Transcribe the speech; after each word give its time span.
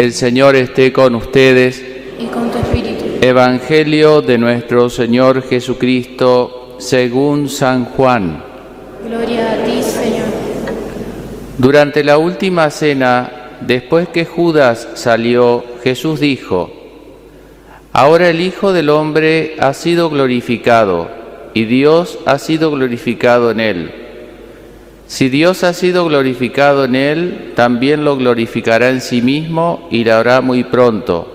El 0.00 0.14
Señor 0.14 0.56
esté 0.56 0.94
con 0.94 1.14
ustedes. 1.14 1.84
y 2.18 2.24
con 2.28 2.50
tu 2.50 2.56
espíritu. 2.56 3.04
Evangelio 3.20 4.22
de 4.22 4.38
nuestro 4.38 4.88
Señor 4.88 5.46
Jesucristo 5.46 6.76
según 6.78 7.50
San 7.50 7.84
Juan. 7.84 8.42
Gloria 9.06 9.52
a 9.52 9.62
ti, 9.62 9.82
Señor. 9.82 10.24
Durante 11.58 12.02
la 12.02 12.16
última 12.16 12.70
cena, 12.70 13.58
después 13.60 14.08
que 14.08 14.24
Judas 14.24 14.88
salió, 14.94 15.62
Jesús 15.84 16.18
dijo, 16.18 16.72
Ahora 17.92 18.30
el 18.30 18.40
Hijo 18.40 18.72
del 18.72 18.88
Hombre 18.88 19.56
ha 19.58 19.74
sido 19.74 20.08
glorificado 20.08 21.10
y 21.52 21.66
Dios 21.66 22.18
ha 22.24 22.38
sido 22.38 22.70
glorificado 22.70 23.50
en 23.50 23.60
él. 23.60 23.99
Si 25.10 25.28
Dios 25.28 25.64
ha 25.64 25.74
sido 25.74 26.04
glorificado 26.04 26.84
en 26.84 26.94
él, 26.94 27.52
también 27.56 28.04
lo 28.04 28.16
glorificará 28.16 28.90
en 28.90 29.00
sí 29.00 29.22
mismo 29.22 29.88
y 29.90 30.04
lo 30.04 30.14
hará 30.14 30.40
muy 30.40 30.62
pronto. 30.62 31.26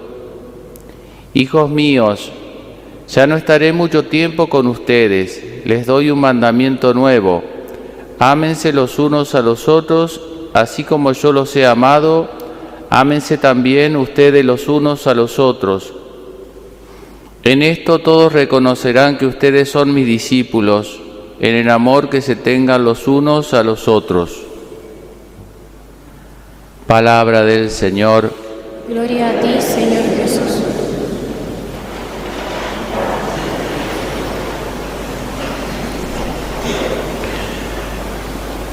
Hijos 1.33 1.70
míos, 1.70 2.32
ya 3.10 3.28
no 3.28 3.36
estaré 3.36 3.74
mucho 3.74 4.06
tiempo 4.06 4.47
con 4.47 4.68
ustedes, 4.68 5.43
les 5.66 5.86
doy 5.86 6.10
un 6.10 6.21
mandamiento 6.21 6.93
nuevo. 6.93 7.43
Ámense 8.18 8.71
los 8.71 8.97
unos 8.97 9.36
a 9.36 9.42
los 9.42 9.68
otros, 9.68 10.21
así 10.54 10.86
como 10.86 11.11
yo 11.11 11.33
los 11.33 11.54
he 11.57 11.66
amado, 11.66 12.30
ámense 12.89 13.38
también 13.38 13.97
ustedes 13.97 14.46
los 14.46 14.69
unos 14.69 15.05
a 15.05 15.14
los 15.14 15.38
otros. 15.38 15.94
En 17.44 17.61
esto 17.61 18.00
todos 18.00 18.32
reconocerán 18.32 19.18
que 19.18 19.25
ustedes 19.25 19.69
son 19.69 19.94
mis 19.94 20.05
discípulos, 20.05 21.02
en 21.39 21.56
el 21.56 21.70
amor 21.70 22.10
que 22.10 22.21
se 22.21 22.36
tengan 22.36 22.84
los 22.84 23.07
unos 23.07 23.54
a 23.54 23.64
los 23.64 23.88
otros. 23.88 24.42
Palabra 26.88 27.44
del 27.44 27.70
Señor. 27.70 28.32
Gloria 28.88 29.32
a 29.32 29.39
ti, 29.42 29.60
Señor 29.60 30.04
Jesús. 30.18 30.61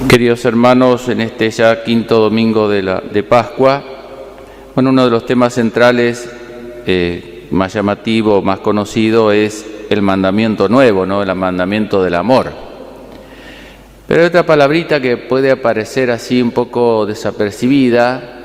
Queridos 0.09 0.45
hermanos, 0.45 1.09
en 1.09 1.23
este 1.23 1.51
ya 1.51 1.83
quinto 1.85 2.19
domingo 2.21 2.69
de, 2.69 2.83
la, 2.83 3.01
de 3.01 3.23
Pascua, 3.23 3.83
bueno, 4.75 4.91
uno 4.91 5.07
de 5.07 5.11
los 5.11 5.25
temas 5.25 5.55
centrales 5.55 6.29
eh, 6.87 7.47
más 7.51 7.73
llamativo, 7.73 8.43
más 8.43 8.61
conocido 8.61 9.33
es 9.33 9.65
el 9.93 10.03
mandamiento 10.03 10.69
nuevo, 10.69 11.07
¿no? 11.07 11.23
El 11.23 11.35
mandamiento 11.35 12.03
del 12.03 12.15
amor. 12.15 12.53
Pero 14.07 14.21
hay 14.21 14.27
otra 14.27 14.45
palabrita 14.45 15.01
que 15.01 15.17
puede 15.17 15.51
aparecer 15.51 16.11
así 16.11 16.43
un 16.43 16.51
poco 16.51 17.07
desapercibida 17.07 18.41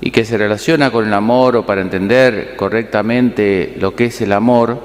y 0.00 0.10
que 0.10 0.24
se 0.24 0.38
relaciona 0.38 0.90
con 0.90 1.06
el 1.06 1.12
amor 1.12 1.56
o 1.56 1.66
para 1.66 1.80
entender 1.80 2.54
correctamente 2.56 3.76
lo 3.78 3.94
que 3.94 4.06
es 4.06 4.20
el 4.20 4.32
amor, 4.32 4.78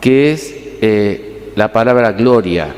que 0.00 0.32
es 0.32 0.54
eh, 0.80 1.52
la 1.56 1.72
palabra 1.72 2.12
gloria. 2.12 2.68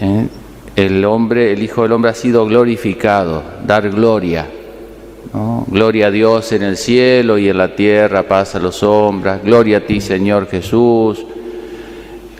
¿eh? 0.00 0.26
El 0.74 1.04
hombre, 1.04 1.52
el 1.52 1.62
Hijo 1.62 1.82
del 1.82 1.92
Hombre 1.92 2.10
ha 2.10 2.14
sido 2.14 2.46
glorificado, 2.46 3.42
dar 3.66 3.88
gloria. 3.90 4.46
Gloria 5.66 6.06
a 6.06 6.10
Dios 6.10 6.52
en 6.52 6.62
el 6.62 6.78
cielo 6.78 7.36
y 7.36 7.50
en 7.50 7.58
la 7.58 7.76
tierra, 7.76 8.22
paz 8.22 8.54
a 8.54 8.58
los 8.58 8.82
hombres. 8.82 9.42
Gloria 9.44 9.78
a 9.78 9.80
ti, 9.80 10.00
Señor 10.00 10.48
Jesús. 10.48 11.26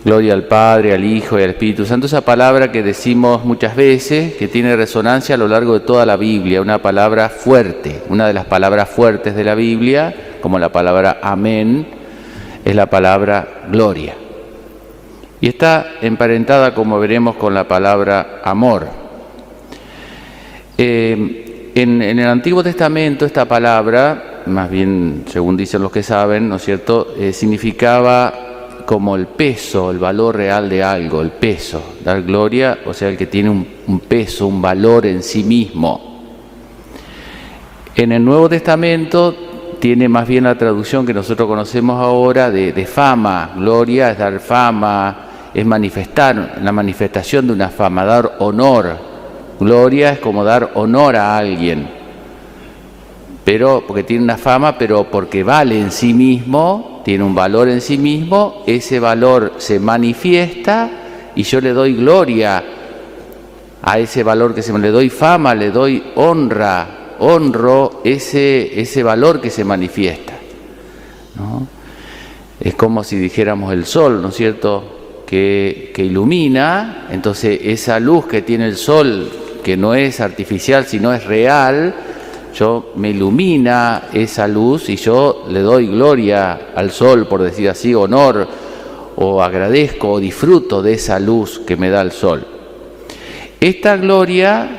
Gloria 0.03 0.33
al 0.33 0.45
Padre, 0.45 0.95
al 0.95 1.03
Hijo 1.03 1.37
y 1.37 1.43
al 1.43 1.51
Espíritu 1.51 1.85
Santo. 1.85 2.07
Esa 2.07 2.21
palabra 2.21 2.71
que 2.71 2.81
decimos 2.81 3.45
muchas 3.45 3.75
veces, 3.75 4.33
que 4.33 4.47
tiene 4.47 4.75
resonancia 4.75 5.35
a 5.35 5.37
lo 5.37 5.47
largo 5.47 5.73
de 5.73 5.81
toda 5.81 6.07
la 6.07 6.17
Biblia, 6.17 6.59
una 6.59 6.81
palabra 6.81 7.29
fuerte, 7.29 8.01
una 8.09 8.25
de 8.25 8.33
las 8.33 8.45
palabras 8.45 8.89
fuertes 8.89 9.35
de 9.35 9.43
la 9.43 9.53
Biblia, 9.53 10.15
como 10.41 10.57
la 10.57 10.69
palabra 10.69 11.19
amén, 11.21 11.85
es 12.65 12.75
la 12.75 12.87
palabra 12.87 13.65
gloria. 13.69 14.15
Y 15.39 15.49
está 15.49 15.91
emparentada, 16.01 16.73
como 16.73 16.99
veremos, 16.99 17.35
con 17.35 17.53
la 17.53 17.67
palabra 17.67 18.41
amor. 18.43 18.87
Eh, 20.79 21.46
en, 21.81 22.01
el 22.01 22.27
Antiguo 22.27 22.63
Testamento 22.63 23.25
esta 23.25 23.45
palabra, 23.45 24.41
más 24.47 24.69
bien 24.69 25.23
según 25.27 25.55
dicen 25.55 25.81
los 25.81 25.91
que 25.91 26.03
saben, 26.03 26.49
¿no 26.49 26.55
es 26.55 26.63
cierto?, 26.63 27.13
eh, 27.17 27.31
significaba 27.33 28.33
como 28.85 29.15
el 29.15 29.27
peso, 29.27 29.91
el 29.91 29.99
valor 29.99 30.37
real 30.37 30.69
de 30.69 30.81
algo, 30.81 31.21
el 31.21 31.31
peso, 31.31 31.95
dar 32.03 32.23
gloria, 32.23 32.79
o 32.85 32.93
sea, 32.93 33.09
el 33.09 33.17
que 33.17 33.27
tiene 33.27 33.49
un, 33.49 33.99
peso, 33.99 34.47
un 34.47 34.61
valor 34.61 35.05
en 35.05 35.21
sí 35.21 35.43
mismo. 35.43 36.23
En 37.95 38.11
el 38.11 38.23
Nuevo 38.23 38.47
Testamento 38.47 39.35
tiene 39.79 40.07
más 40.07 40.27
bien 40.27 40.45
la 40.45 40.57
traducción 40.57 41.05
que 41.05 41.13
nosotros 41.13 41.47
conocemos 41.47 42.01
ahora 42.01 42.49
de 42.49 42.85
fama, 42.85 43.51
gloria 43.55 44.11
es 44.11 44.17
dar 44.17 44.39
fama, 44.39 45.27
es 45.53 45.65
manifestar, 45.65 46.59
la 46.61 46.71
manifestación 46.71 47.47
de 47.47 47.53
una 47.53 47.69
fama, 47.69 48.05
dar 48.05 48.35
honor. 48.39 49.06
Gloria 49.59 50.11
es 50.11 50.19
como 50.19 50.43
dar 50.43 50.71
honor 50.75 51.15
a 51.15 51.37
alguien, 51.37 51.87
pero 53.43 53.83
porque 53.87 54.03
tiene 54.03 54.23
una 54.23 54.37
fama, 54.37 54.77
pero 54.77 55.09
porque 55.09 55.43
vale 55.43 55.79
en 55.79 55.91
sí 55.91 56.13
mismo, 56.13 57.01
tiene 57.03 57.23
un 57.23 57.33
valor 57.33 57.69
en 57.69 57.81
sí 57.81 57.97
mismo, 57.97 58.63
ese 58.67 58.99
valor 58.99 59.53
se 59.57 59.79
manifiesta 59.79 60.89
y 61.33 61.43
yo 61.43 61.61
le 61.61 61.71
doy 61.71 61.95
gloria 61.95 62.63
a 63.81 63.99
ese 63.99 64.23
valor 64.23 64.53
que 64.53 64.61
se 64.61 64.77
le 64.77 64.91
doy 64.91 65.09
fama, 65.09 65.55
le 65.55 65.71
doy 65.71 66.03
honra, 66.15 67.15
honro 67.19 68.01
ese, 68.03 68.79
ese 68.79 69.01
valor 69.01 69.39
que 69.39 69.49
se 69.49 69.63
manifiesta. 69.63 70.33
¿no? 71.35 71.65
Es 72.59 72.75
como 72.75 73.03
si 73.03 73.15
dijéramos 73.15 73.71
el 73.71 73.85
sol, 73.85 74.21
¿no 74.21 74.27
es 74.27 74.35
cierto? 74.35 75.23
Que 75.25 75.93
ilumina, 75.97 77.07
entonces 77.11 77.59
esa 77.63 77.99
luz 77.99 78.27
que 78.27 78.41
tiene 78.41 78.65
el 78.65 78.75
sol, 78.77 79.29
que 79.67 79.75
no 79.75 79.93
es 79.95 80.21
artificial, 80.21 80.85
sino 80.85 81.13
es 81.13 81.25
real, 81.25 81.93
yo 82.55 82.93
me 82.95 83.09
ilumina 83.09 84.03
esa 84.13 84.47
luz 84.47 84.87
y 84.87 84.95
yo 84.95 85.45
le 85.49 85.59
doy 85.59 85.87
gloria 85.87 86.69
al 86.73 86.89
sol, 86.91 87.27
por 87.27 87.43
decir 87.43 87.67
así, 87.67 87.93
honor, 87.93 88.47
o 89.17 89.43
agradezco 89.43 90.09
o 90.09 90.19
disfruto 90.21 90.81
de 90.81 90.93
esa 90.93 91.19
luz 91.19 91.59
que 91.67 91.75
me 91.75 91.89
da 91.89 91.99
el 91.99 92.13
sol. 92.13 92.47
Esta 93.59 93.97
gloria 93.97 94.69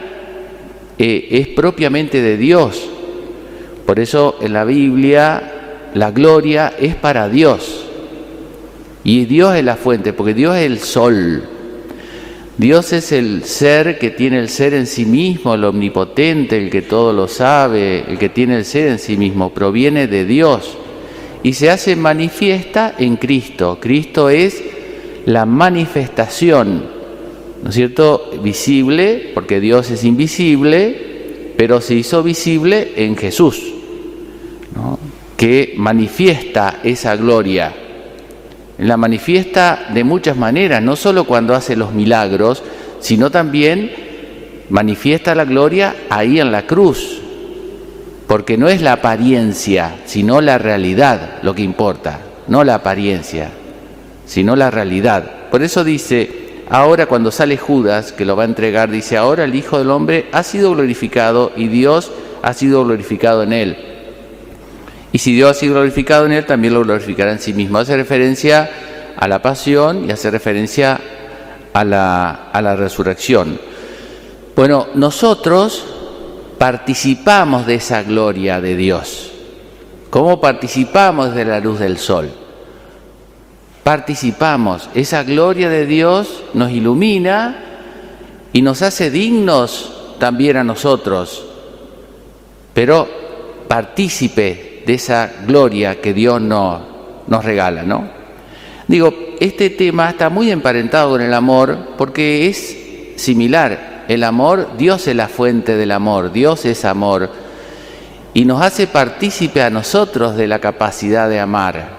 eh, 0.97 1.29
es 1.33 1.49
propiamente 1.49 2.23
de 2.23 2.39
Dios. 2.39 2.89
Por 3.85 4.01
eso 4.01 4.37
en 4.41 4.55
la 4.55 4.65
Biblia 4.65 5.91
la 5.93 6.13
gloria 6.13 6.73
es 6.81 6.95
para 6.95 7.29
Dios. 7.29 7.85
Y 9.05 9.27
Dios 9.27 9.55
es 9.55 9.65
la 9.65 9.77
fuente, 9.77 10.15
porque 10.15 10.33
Dios 10.33 10.57
es 10.57 10.65
el 10.65 10.79
sol. 10.79 11.58
Dios 12.59 12.93
es 12.93 13.13
el 13.13 13.45
ser 13.45 14.01
que 14.01 14.11
tiene 14.11 14.41
el 14.41 14.49
ser 14.49 14.75
en 14.75 14.89
sí 14.89 15.07
mismo, 15.07 15.55
el 15.55 15.63
omnipotente, 15.63 16.59
el 16.59 16.71
que 16.71 16.83
todo 16.83 17.13
lo 17.13 17.29
sabe, 17.29 18.05
el 18.09 18.19
que 18.19 18.31
tiene 18.31 18.57
el 18.57 18.65
ser 18.65 18.89
en 18.89 18.99
sí 18.99 19.17
mismo, 19.17 19.55
proviene 19.55 20.09
de 20.09 20.25
Dios 20.25 20.77
y 21.45 21.53
se 21.53 21.71
hace 21.71 21.95
manifiesta 21.95 22.97
en 22.99 23.15
Cristo. 23.15 23.79
Cristo 23.81 24.29
es 24.29 24.61
la 25.25 25.47
manifestación, 25.47 26.83
¿no 27.63 27.69
es 27.69 27.77
cierto? 27.77 28.29
Visible, 28.43 29.31
porque 29.35 29.61
Dios 29.61 29.89
es 29.93 30.03
invisible, 30.03 31.53
pero 31.57 31.81
se 31.81 31.95
hizo 31.95 32.25
visible 32.25 32.93
en 32.97 33.17
Jesús, 33.17 33.73
que 35.37 35.75
manifiesta 35.77 36.81
esa 36.83 37.15
gloria 37.15 37.73
la 38.79 38.97
manifiesta 38.97 39.89
de 39.93 40.05
muchas 40.05 40.37
maneras, 40.37 40.83
no 40.83 40.95
solo 40.95 41.25
cuando 41.25 41.55
hace 41.55 41.77
los 41.77 41.93
milagros, 41.93 42.63
sino 43.01 43.31
también 43.31 43.91
manifiesta 44.71 45.35
la 45.35 45.45
gloria 45.45 45.97
ahí 46.11 46.39
en 46.39 46.53
la 46.53 46.67
cruz, 46.67 47.21
porque 48.27 48.57
no 48.57 48.69
es 48.69 48.81
la 48.81 48.93
apariencia, 48.93 49.97
sino 50.05 50.41
la 50.41 50.59
realidad 50.59 51.39
lo 51.43 51.55
que 51.55 51.63
importa, 51.63 52.21
no 52.47 52.63
la 52.63 52.77
apariencia, 52.77 53.51
sino 54.27 54.55
la 54.55 54.71
realidad. 54.71 55.49
Por 55.51 55.63
eso 55.63 55.83
dice, 55.83 56.63
ahora 56.71 57.07
cuando 57.07 57.33
sale 57.33 57.57
Judas, 57.57 58.13
que 58.13 58.25
lo 58.25 58.37
va 58.37 58.45
a 58.45 58.47
entregar, 58.47 58.91
dice, 58.91 59.17
ahora 59.17 59.45
el 59.45 59.55
Hijo 59.55 59.79
del 59.79 59.91
Hombre 59.91 60.27
ha 60.33 60.43
sido 60.45 60.73
glorificado 60.73 61.53
y 61.57 61.69
Dios 61.69 62.13
ha 62.43 62.53
sido 62.53 62.85
glorificado 62.85 63.43
en 63.43 63.53
él. 63.53 63.88
Y 65.13 65.19
si 65.19 65.35
Dios 65.35 65.51
ha 65.51 65.55
sido 65.55 65.75
glorificado 65.75 66.27
en 66.27 66.33
él, 66.33 66.47
también 66.47 66.75
lo 66.75 66.83
glorificará 66.83 67.33
en 67.33 67.39
sí 67.39 67.53
mismo. 67.53 67.79
Hace 67.79 67.97
referencia 67.97 68.71
a 69.17 69.27
la 69.27 69.41
pasión 69.41 70.05
y 70.07 70.13
hace 70.13 70.31
referencia 70.31 71.01
a 71.73 71.85
la, 71.85 72.51
a 72.53 72.63
la 72.63 72.77
resurrección. 72.77 73.59
Bueno, 74.55 74.89
nosotros 74.95 75.85
participamos 76.59 77.67
de 77.67 77.77
esa 77.77 78.03
gloria 78.03 78.61
de 78.61 78.77
Dios. 78.77 79.33
¿Cómo 80.11 80.41
participamos 80.41 81.35
de 81.35 81.45
la 81.45 81.61
luz 81.61 81.79
del 81.79 81.99
sol? 81.99 82.31
Participamos. 83.85 84.91
Esa 84.95 85.23
gloria 85.23 85.71
de 85.71 85.87
Dios 85.87 86.43
nos 86.53 86.71
ilumina 86.71 87.65
y 88.53 88.61
nos 88.61 88.83
hace 88.83 89.11
dignos 89.11 89.93
también 90.19 90.59
a 90.59 90.65
nosotros. 90.65 91.47
Pero 92.75 93.09
partícipe 93.69 94.68
de 94.89 94.95
esa 94.95 95.31
gloria 95.47 96.01
que 96.01 96.15
Dios 96.15 96.41
nos, 96.41 96.81
nos 97.27 97.45
regala, 97.45 97.83
¿no? 97.83 98.09
Digo, 98.87 99.13
este 99.39 99.69
tema 99.69 100.09
está 100.09 100.31
muy 100.31 100.51
emparentado 100.51 101.11
con 101.11 101.21
el 101.21 101.35
amor 101.35 101.91
porque 101.99 102.49
es 102.49 103.21
similar. 103.21 104.07
El 104.09 104.25
amor, 104.25 104.79
Dios 104.79 105.07
es 105.07 105.15
la 105.15 105.29
fuente 105.29 105.77
del 105.77 105.93
amor, 105.93 106.33
Dios 106.33 106.65
es 106.65 106.87
amor 106.87 107.31
y 108.33 108.47
nos 108.47 108.63
hace 108.63 108.87
partícipe 108.87 109.61
a 109.61 109.69
nosotros 109.69 110.37
de 110.37 110.49
la 110.49 110.59
capacidad 110.59 111.29
de 111.29 111.39
amar. 111.39 111.91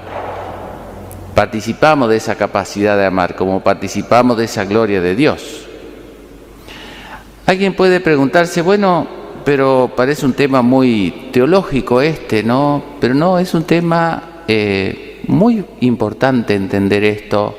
Participamos 1.35 2.09
de 2.09 2.17
esa 2.17 2.33
capacidad 2.33 2.97
de 2.97 3.05
amar, 3.05 3.35
como 3.35 3.59
participamos 3.59 4.35
de 4.35 4.45
esa 4.45 4.65
gloria 4.65 4.99
de 4.99 5.15
Dios. 5.15 5.67
Alguien 7.45 7.75
puede 7.75 7.99
preguntarse, 7.99 8.63
bueno, 8.63 9.18
pero 9.43 9.91
parece 9.95 10.25
un 10.25 10.33
tema 10.33 10.61
muy 10.61 11.29
teológico 11.31 12.01
este, 12.01 12.43
¿no? 12.43 12.83
Pero 12.99 13.13
no, 13.13 13.39
es 13.39 13.53
un 13.53 13.63
tema 13.63 14.43
eh, 14.47 15.21
muy 15.27 15.63
importante 15.81 16.55
entender 16.55 17.03
esto, 17.03 17.55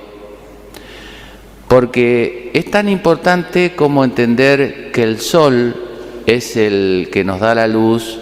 porque 1.69 2.50
es 2.53 2.71
tan 2.71 2.88
importante 2.88 3.75
como 3.77 4.05
entender 4.05 4.91
que 4.93 5.03
el 5.03 5.21
sol 5.21 5.75
es 6.27 6.56
el 6.56 7.09
que 7.12 7.25
nos 7.25 7.41
da 7.41 7.55
la 7.55 7.67
luz 7.67 8.19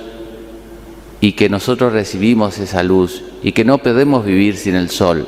y 1.20 1.32
que 1.32 1.48
nosotros 1.48 1.92
recibimos 1.92 2.58
esa 2.58 2.82
luz 2.82 3.22
y 3.42 3.52
que 3.52 3.64
no 3.64 3.78
podemos 3.78 4.24
vivir 4.24 4.56
sin 4.56 4.74
el 4.74 4.90
sol. 4.90 5.26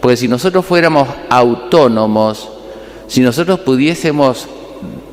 Porque 0.00 0.16
si 0.16 0.28
nosotros 0.28 0.64
fuéramos 0.64 1.08
autónomos, 1.28 2.48
si 3.06 3.20
nosotros 3.20 3.60
pudiésemos 3.60 4.48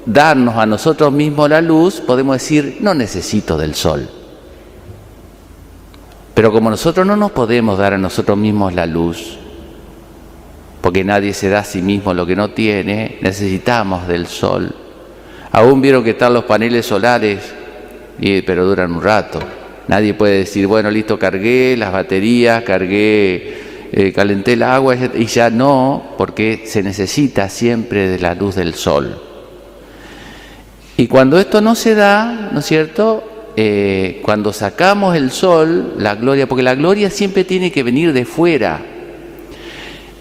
darnos 0.05 0.55
a 0.55 0.65
nosotros 0.65 1.11
mismos 1.11 1.49
la 1.49 1.61
luz, 1.61 2.01
podemos 2.01 2.35
decir, 2.35 2.77
no 2.81 2.93
necesito 2.93 3.57
del 3.57 3.75
sol. 3.75 4.09
Pero 6.33 6.51
como 6.51 6.69
nosotros 6.69 7.05
no 7.05 7.15
nos 7.15 7.31
podemos 7.31 7.77
dar 7.77 7.93
a 7.93 7.97
nosotros 7.97 8.37
mismos 8.37 8.73
la 8.73 8.85
luz, 8.85 9.37
porque 10.81 11.03
nadie 11.03 11.33
se 11.33 11.49
da 11.49 11.59
a 11.59 11.63
sí 11.63 11.81
mismo 11.81 12.13
lo 12.13 12.25
que 12.25 12.35
no 12.35 12.51
tiene, 12.51 13.17
necesitamos 13.21 14.07
del 14.07 14.27
sol. 14.27 14.75
Aún 15.51 15.81
vieron 15.81 16.03
que 16.03 16.11
están 16.11 16.33
los 16.33 16.43
paneles 16.43 16.85
solares, 16.85 17.53
pero 18.45 18.65
duran 18.65 18.91
un 18.91 19.01
rato. 19.01 19.39
Nadie 19.87 20.13
puede 20.13 20.39
decir, 20.39 20.67
bueno, 20.67 20.91
listo, 20.91 21.17
cargué 21.17 21.75
las 21.77 21.91
baterías, 21.91 22.63
cargué, 22.63 23.89
eh, 23.91 24.11
calenté 24.13 24.53
el 24.53 24.63
agua 24.63 24.95
y 24.95 25.25
ya 25.25 25.49
no, 25.49 26.15
porque 26.17 26.63
se 26.65 26.83
necesita 26.83 27.49
siempre 27.49 28.09
de 28.09 28.19
la 28.19 28.35
luz 28.35 28.55
del 28.55 28.73
sol. 28.73 29.34
Y 30.97 31.07
cuando 31.07 31.39
esto 31.39 31.61
no 31.61 31.75
se 31.75 31.95
da, 31.95 32.49
¿no 32.51 32.59
es 32.59 32.65
cierto? 32.65 33.51
Eh, 33.57 34.21
cuando 34.23 34.53
sacamos 34.53 35.15
el 35.15 35.31
sol, 35.31 35.93
la 35.97 36.15
gloria, 36.15 36.47
porque 36.47 36.63
la 36.63 36.75
gloria 36.75 37.09
siempre 37.09 37.43
tiene 37.43 37.71
que 37.71 37.83
venir 37.83 38.13
de 38.13 38.25
fuera. 38.25 38.81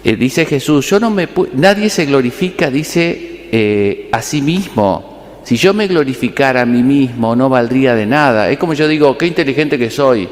Eh, 0.03 0.15
dice 0.15 0.45
Jesús, 0.45 0.89
yo 0.89 0.99
no 0.99 1.09
me 1.09 1.27
nadie 1.53 1.89
se 1.89 2.05
glorifica, 2.05 2.69
dice 2.69 4.09
a 4.11 4.21
sí 4.21 4.41
mismo. 4.41 5.15
Si 5.45 5.57
yo 5.57 5.75
me 5.75 5.87
glorificara 5.87 6.61
a 6.61 6.65
mí 6.65 6.81
mismo, 6.81 7.35
no 7.35 7.49
valdría 7.49 7.93
de 7.93 8.07
nada. 8.07 8.49
Es 8.49 8.57
como 8.57 8.73
yo 8.73 8.87
digo, 8.87 9.15
qué 9.15 9.27
inteligente 9.27 9.77
que 9.77 9.91
soy. 9.91 10.27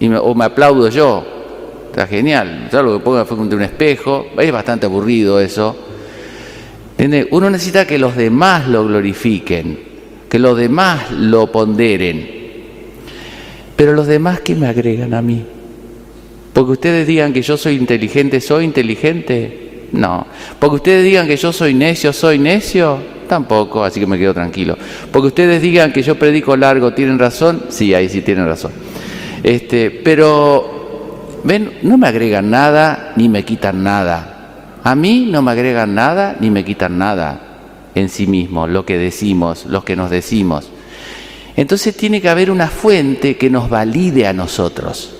Y 0.00 0.08
o 0.08 0.34
me 0.34 0.46
aplaudo 0.46 0.88
yo. 0.88 1.22
Está 1.90 2.06
genial. 2.06 2.70
Lo 2.72 2.98
que 2.98 3.04
pongo 3.04 3.24
fue 3.26 3.36
un 3.36 3.62
espejo. 3.62 4.28
Es 4.38 4.50
bastante 4.50 4.86
aburrido 4.86 5.38
eso. 5.38 5.76
Uno 7.30 7.50
necesita 7.50 7.86
que 7.86 7.96
los 7.96 8.16
demás 8.16 8.66
lo 8.66 8.84
glorifiquen, 8.84 9.78
que 10.28 10.38
los 10.38 10.58
demás 10.58 11.12
lo 11.12 11.52
ponderen. 11.52 12.38
Pero 13.76 13.92
los 13.92 14.08
demás, 14.08 14.40
¿qué 14.40 14.56
me 14.56 14.66
agregan 14.66 15.14
a 15.14 15.22
mí? 15.22 15.44
Porque 16.52 16.72
ustedes 16.72 17.06
digan 17.06 17.32
que 17.32 17.42
yo 17.42 17.56
soy 17.56 17.76
inteligente, 17.76 18.40
¿soy 18.40 18.64
inteligente? 18.64 19.86
No. 19.92 20.26
Porque 20.58 20.76
ustedes 20.76 21.04
digan 21.04 21.28
que 21.28 21.36
yo 21.36 21.52
soy 21.52 21.72
necio, 21.72 22.12
¿soy 22.12 22.40
necio? 22.40 22.98
Tampoco, 23.28 23.84
así 23.84 24.00
que 24.00 24.06
me 24.06 24.18
quedo 24.18 24.34
tranquilo. 24.34 24.76
Porque 25.12 25.28
ustedes 25.28 25.62
digan 25.62 25.92
que 25.92 26.02
yo 26.02 26.18
predico 26.18 26.56
largo, 26.56 26.92
¿tienen 26.94 27.18
razón? 27.18 27.66
Sí, 27.68 27.94
ahí 27.94 28.08
sí 28.08 28.22
tienen 28.22 28.46
razón. 28.46 28.72
Este, 29.44 29.92
pero, 29.92 31.40
ven, 31.44 31.74
no 31.82 31.96
me 31.96 32.08
agregan 32.08 32.50
nada 32.50 33.12
ni 33.14 33.28
me 33.28 33.44
quitan 33.44 33.84
nada. 33.84 34.37
A 34.84 34.94
mí 34.94 35.28
no 35.30 35.42
me 35.42 35.50
agregan 35.50 35.94
nada 35.94 36.36
ni 36.40 36.50
me 36.50 36.64
quitan 36.64 36.98
nada 36.98 37.40
en 37.94 38.08
sí 38.08 38.26
mismo, 38.26 38.66
lo 38.66 38.84
que 38.84 38.96
decimos, 38.96 39.66
lo 39.66 39.84
que 39.84 39.96
nos 39.96 40.10
decimos. 40.10 40.70
Entonces 41.56 41.96
tiene 41.96 42.20
que 42.20 42.28
haber 42.28 42.50
una 42.50 42.68
fuente 42.68 43.36
que 43.36 43.50
nos 43.50 43.68
valide 43.68 44.26
a 44.26 44.32
nosotros, 44.32 45.12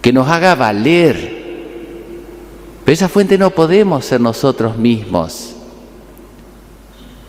que 0.00 0.12
nos 0.12 0.28
haga 0.28 0.54
valer. 0.54 1.42
Pero 2.84 2.94
esa 2.94 3.08
fuente 3.08 3.36
no 3.38 3.50
podemos 3.50 4.04
ser 4.04 4.20
nosotros 4.20 4.76
mismos. 4.76 5.56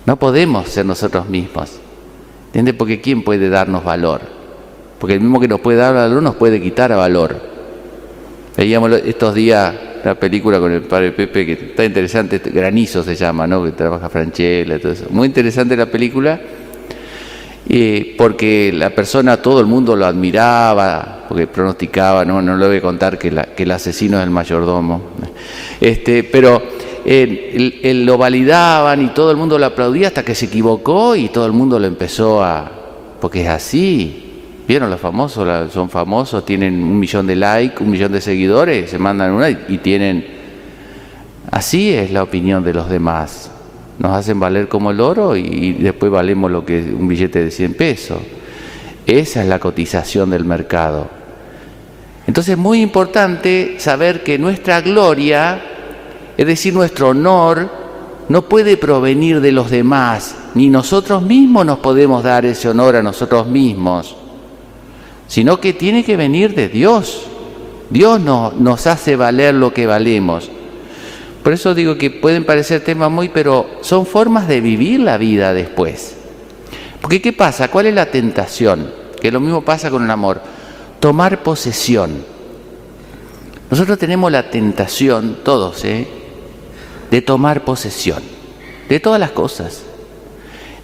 No 0.06 0.18
podemos 0.18 0.69
ser 0.69 0.85
nosotros 0.85 1.27
mismos. 1.27 1.71
¿Entiendes? 2.47 2.75
Porque 2.75 3.01
¿quién 3.01 3.24
puede 3.24 3.50
darnos 3.50 3.83
valor? 3.83 4.21
Porque 5.00 5.15
el 5.15 5.21
mismo 5.21 5.39
que 5.39 5.47
nos 5.47 5.59
puede 5.59 5.80
dar 5.80 5.95
valor 5.95 6.21
nos 6.21 6.35
puede 6.35 6.62
quitar 6.62 6.95
valor. 6.95 7.41
Veíamos 8.56 8.91
estos 8.91 9.33
días 9.33 9.74
la 10.04 10.16
película 10.16 10.60
con 10.60 10.72
el 10.72 10.82
padre 10.82 11.12
Pepe, 11.12 11.46
que 11.46 11.54
está 11.54 11.86
interesante, 11.86 12.42
Granizo 12.44 13.04
se 13.04 13.16
llama, 13.16 13.48
¿no? 13.48 13.64
Que 13.64 13.72
trabaja 13.72 14.10
Franchella, 14.10 14.80
todo 14.80 14.92
eso. 14.92 15.06
Muy 15.10 15.28
interesante 15.28 15.78
la 15.78 15.86
película, 15.86 16.40
porque 18.18 18.72
la 18.74 18.90
persona, 18.90 19.38
todo 19.38 19.62
el 19.62 19.66
mundo 19.66 19.96
lo 19.96 20.06
admiraba, 20.06 21.26
porque 21.30 21.48
pronosticaba, 21.48 22.26
no, 22.26 22.42
no 22.42 22.58
le 22.58 22.68
voy 22.68 22.78
a 22.78 22.82
contar 22.82 23.18
que, 23.18 23.30
el 23.30 23.72
asesino 23.72 24.18
es 24.18 24.24
el 24.24 24.30
mayordomo. 24.30 25.02
Este, 25.80 26.24
pero 26.24 26.62
lo 27.06 28.18
validaban 28.18 29.02
y 29.02 29.08
todo 29.10 29.32
el 29.32 29.38
mundo 29.38 29.58
lo 29.58 29.66
aplaudía 29.66 30.08
hasta 30.08 30.24
que 30.24 30.36
se 30.36 30.46
equivocó 30.46 31.16
y 31.16 31.30
todo 31.30 31.46
el 31.46 31.54
mundo 31.54 31.80
lo 31.80 31.88
empezó 31.88 32.44
a... 32.44 32.72
porque 33.20 33.44
es 33.44 33.50
así. 33.50 34.23
¿Vieron 34.68 34.89
los 34.89 35.00
famosos? 35.00 35.71
Son 35.71 35.89
famosos, 35.89 36.45
tienen 36.45 36.81
un 36.81 37.00
millón 37.00 37.27
de 37.27 37.36
likes, 37.36 37.83
un 37.83 37.92
millón 37.92 38.12
de 38.12 38.21
seguidores, 38.21 38.89
se 38.89 38.98
mandan 38.98 39.31
una 39.31 39.50
y 39.50 39.80
tienen... 39.80 40.44
Así 41.51 41.94
es 41.94 42.12
la 42.12 42.24
opinión 42.24 42.63
de 42.63 42.74
los 42.74 42.89
demás. 42.89 43.51
Nos 44.00 44.18
hacen 44.18 44.39
valer 44.39 44.68
como 44.68 44.92
el 44.92 45.00
oro 45.00 45.36
y 45.36 45.74
después 45.74 46.12
valemos 46.12 46.50
lo 46.50 46.65
que 46.65 46.80
es 46.80 46.86
un 46.88 47.07
billete 47.07 47.44
de 47.44 47.51
100 47.51 47.74
pesos. 47.75 48.19
Esa 49.06 49.44
es 49.44 49.48
la 49.48 49.60
cotización 49.60 50.30
del 50.30 50.45
mercado. 50.45 51.09
Entonces 52.26 52.54
es 52.54 52.57
muy 52.57 52.81
importante 52.81 53.76
saber 53.78 54.23
que 54.23 54.40
nuestra 54.40 54.81
gloria 54.81 55.61
es 56.38 56.47
decir, 56.47 56.73
nuestro 56.73 57.09
honor 57.09 57.69
no 58.30 58.44
puede 58.44 58.78
provenir 58.78 59.42
de 59.42 59.52
los 59.52 59.69
demás, 59.69 60.35
ni 60.56 60.69
nosotros 60.69 61.21
mismos 61.21 61.66
nos 61.66 61.80
podemos 61.80 62.23
dar 62.23 62.45
ese 62.45 62.69
honor 62.69 62.95
a 62.95 63.04
nosotros 63.04 63.47
mismos, 63.47 64.16
sino 65.27 65.59
que 65.59 65.73
tiene 65.73 66.03
que 66.03 66.18
venir 66.18 66.56
de 66.56 66.69
Dios. 66.69 67.27
Dios 67.89 68.19
nos 68.19 68.87
hace 68.87 69.15
valer 69.15 69.56
lo 69.56 69.73
que 69.73 69.85
valemos. 69.85 70.49
Por 71.44 71.53
eso 71.53 71.75
digo 71.75 71.97
que 71.97 72.09
pueden 72.09 72.45
parecer 72.45 72.83
temas 72.83 73.11
muy, 73.11 73.30
pero 73.30 73.68
son 73.81 74.06
formas 74.06 74.47
de 74.47 74.61
vivir 74.61 74.99
la 74.99 75.18
vida 75.18 75.53
después. 75.53 76.15
Porque 77.01 77.21
¿qué 77.21 77.33
pasa? 77.33 77.68
¿Cuál 77.69 77.87
es 77.87 77.94
la 77.94 78.06
tentación? 78.06 78.92
Que 79.21 79.31
lo 79.31 79.39
mismo 79.39 79.61
pasa 79.61 79.89
con 79.92 80.03
el 80.03 80.11
amor. 80.11 80.42
Tomar 80.99 81.44
posesión. 81.44 82.25
Nosotros 83.69 83.97
tenemos 83.97 84.31
la 84.31 84.49
tentación, 84.49 85.39
todos, 85.44 85.83
¿eh? 85.83 86.07
de 87.11 87.21
tomar 87.21 87.65
posesión 87.65 88.33
de 88.89 88.99
todas 88.99 89.19
las 89.19 89.31
cosas, 89.31 89.81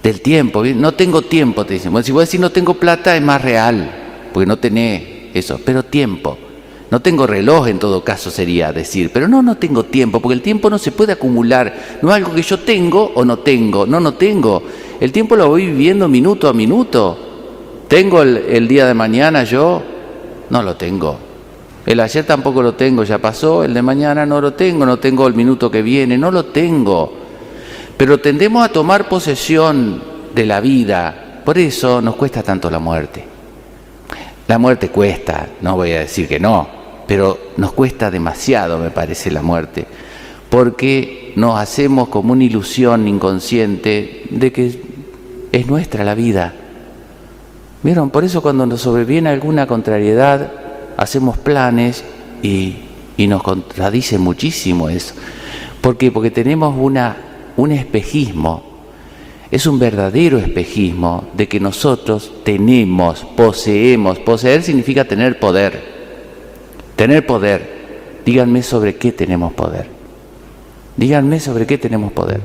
del 0.01 0.21
tiempo. 0.21 0.63
No 0.63 0.93
tengo 0.93 1.21
tiempo, 1.21 1.65
te 1.65 1.75
dicen. 1.75 1.91
Bueno, 1.91 2.05
si 2.05 2.11
voy 2.11 2.21
a 2.21 2.25
decir 2.25 2.39
no 2.39 2.51
tengo 2.51 2.73
plata 2.73 3.15
es 3.15 3.21
más 3.21 3.41
real, 3.41 3.98
porque 4.33 4.45
no 4.45 4.57
tenés 4.57 5.29
eso, 5.33 5.59
pero 5.63 5.83
tiempo. 5.83 6.37
No 6.91 7.01
tengo 7.01 7.27
reloj 7.27 7.67
en 7.67 7.77
todo 7.77 8.03
caso 8.03 8.31
sería 8.31 8.73
decir, 8.73 9.11
pero 9.13 9.27
no, 9.27 9.43
no 9.43 9.57
tengo 9.57 9.83
tiempo, 9.83 10.19
porque 10.19 10.33
el 10.33 10.41
tiempo 10.41 10.69
no 10.69 10.79
se 10.79 10.91
puede 10.91 11.13
acumular, 11.13 11.99
no 12.01 12.09
es 12.09 12.15
algo 12.15 12.33
que 12.33 12.41
yo 12.41 12.59
tengo 12.59 13.11
o 13.13 13.23
no 13.23 13.39
tengo, 13.39 13.85
no, 13.85 13.99
no 13.99 14.15
tengo. 14.15 14.63
El 14.99 15.11
tiempo 15.11 15.35
lo 15.35 15.49
voy 15.49 15.67
viviendo 15.67 16.07
minuto 16.07 16.47
a 16.47 16.53
minuto. 16.53 17.17
¿Tengo 17.87 18.21
el, 18.23 18.37
el 18.37 18.67
día 18.67 18.87
de 18.87 18.93
mañana 18.93 19.43
yo? 19.43 19.81
No 20.49 20.63
lo 20.63 20.75
tengo. 20.75 21.17
El 21.85 21.99
ayer 21.99 22.25
tampoco 22.25 22.61
lo 22.61 22.73
tengo, 22.73 23.03
ya 23.03 23.19
pasó, 23.19 23.63
el 23.63 23.73
de 23.73 23.81
mañana 23.81 24.25
no 24.25 24.41
lo 24.41 24.53
tengo, 24.53 24.85
no 24.85 24.97
tengo 24.97 25.27
el 25.27 25.33
minuto 25.33 25.71
que 25.71 25.81
viene, 25.81 26.17
no 26.17 26.31
lo 26.31 26.45
tengo. 26.45 27.13
Pero 27.97 28.19
tendemos 28.19 28.63
a 28.63 28.69
tomar 28.69 29.07
posesión 29.07 30.01
de 30.33 30.45
la 30.45 30.59
vida, 30.59 31.41
por 31.45 31.57
eso 31.57 32.01
nos 32.01 32.15
cuesta 32.15 32.43
tanto 32.43 32.69
la 32.69 32.79
muerte. 32.79 33.38
La 34.49 34.57
muerte 34.57 34.89
cuesta, 34.89 35.47
no 35.61 35.75
voy 35.75 35.91
a 35.91 35.99
decir 35.99 36.27
que 36.27 36.39
no, 36.39 36.67
pero 37.07 37.37
nos 37.57 37.71
cuesta 37.71 38.09
demasiado, 38.09 38.79
me 38.79 38.89
parece, 38.89 39.29
la 39.29 39.43
muerte, 39.43 39.85
porque 40.49 41.33
nos 41.35 41.59
hacemos 41.59 42.09
como 42.09 42.33
una 42.33 42.45
ilusión 42.45 43.07
inconsciente 43.07 44.23
de 44.31 44.51
que 44.51 44.81
es 45.51 45.67
nuestra 45.67 46.03
la 46.03 46.15
vida. 46.15 46.55
¿Vieron? 47.83 48.09
Por 48.09 48.23
eso 48.23 48.41
cuando 48.41 48.65
nos 48.65 48.81
sobreviene 48.81 49.29
alguna 49.29 49.67
contrariedad, 49.67 50.51
hacemos 50.97 51.37
planes 51.37 52.03
y, 52.41 52.77
y 53.17 53.27
nos 53.27 53.43
contradice 53.43 54.17
muchísimo 54.17 54.89
eso. 54.89 55.13
¿Por 55.79 55.95
qué? 55.95 56.11
Porque 56.11 56.31
tenemos 56.31 56.75
una, 56.75 57.17
un 57.55 57.71
espejismo, 57.71 58.63
es 59.51 59.65
un 59.65 59.79
verdadero 59.79 60.37
espejismo 60.37 61.27
de 61.33 61.47
que 61.47 61.59
nosotros 61.59 62.31
tenemos, 62.43 63.25
poseemos, 63.35 64.19
poseer 64.19 64.61
significa 64.61 65.05
tener 65.05 65.39
poder, 65.39 65.81
tener 66.95 67.25
poder. 67.25 67.79
Díganme 68.25 68.61
sobre 68.61 68.95
qué 68.95 69.11
tenemos 69.11 69.53
poder. 69.53 69.87
Díganme 70.97 71.39
sobre 71.39 71.65
qué 71.65 71.79
tenemos 71.79 72.11
poder. 72.11 72.41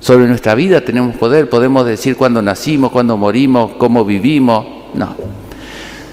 Sobre 0.00 0.26
nuestra 0.26 0.54
vida 0.54 0.80
tenemos 0.80 1.14
poder, 1.16 1.48
podemos 1.48 1.86
decir 1.86 2.16
cuándo 2.16 2.42
nacimos, 2.42 2.90
cuándo 2.90 3.16
morimos, 3.16 3.72
cómo 3.78 4.04
vivimos. 4.04 4.66
No. 4.94 5.14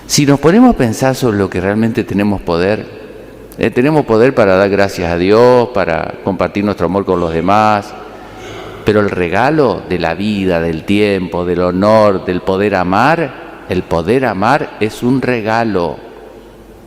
Si 0.05 0.27
nos 0.27 0.39
ponemos 0.39 0.75
a 0.75 0.77
pensar 0.77 1.15
sobre 1.15 1.37
lo 1.37 1.49
que 1.49 1.59
realmente 1.59 2.03
tenemos 2.03 2.41
poder, 2.41 2.85
eh, 3.57 3.71
tenemos 3.71 4.05
poder 4.05 4.35
para 4.35 4.57
dar 4.57 4.69
gracias 4.69 5.11
a 5.11 5.17
Dios, 5.17 5.69
para 5.69 6.19
compartir 6.23 6.63
nuestro 6.63 6.85
amor 6.85 7.05
con 7.05 7.19
los 7.19 7.33
demás, 7.33 7.93
pero 8.85 8.99
el 8.99 9.09
regalo 9.09 9.81
de 9.89 9.97
la 9.97 10.13
vida, 10.13 10.61
del 10.61 10.83
tiempo, 10.83 11.43
del 11.43 11.61
honor, 11.61 12.23
del 12.23 12.41
poder 12.41 12.75
amar, 12.75 13.65
el 13.67 13.81
poder 13.81 14.25
amar 14.25 14.77
es 14.79 15.01
un 15.01 15.23
regalo, 15.23 15.97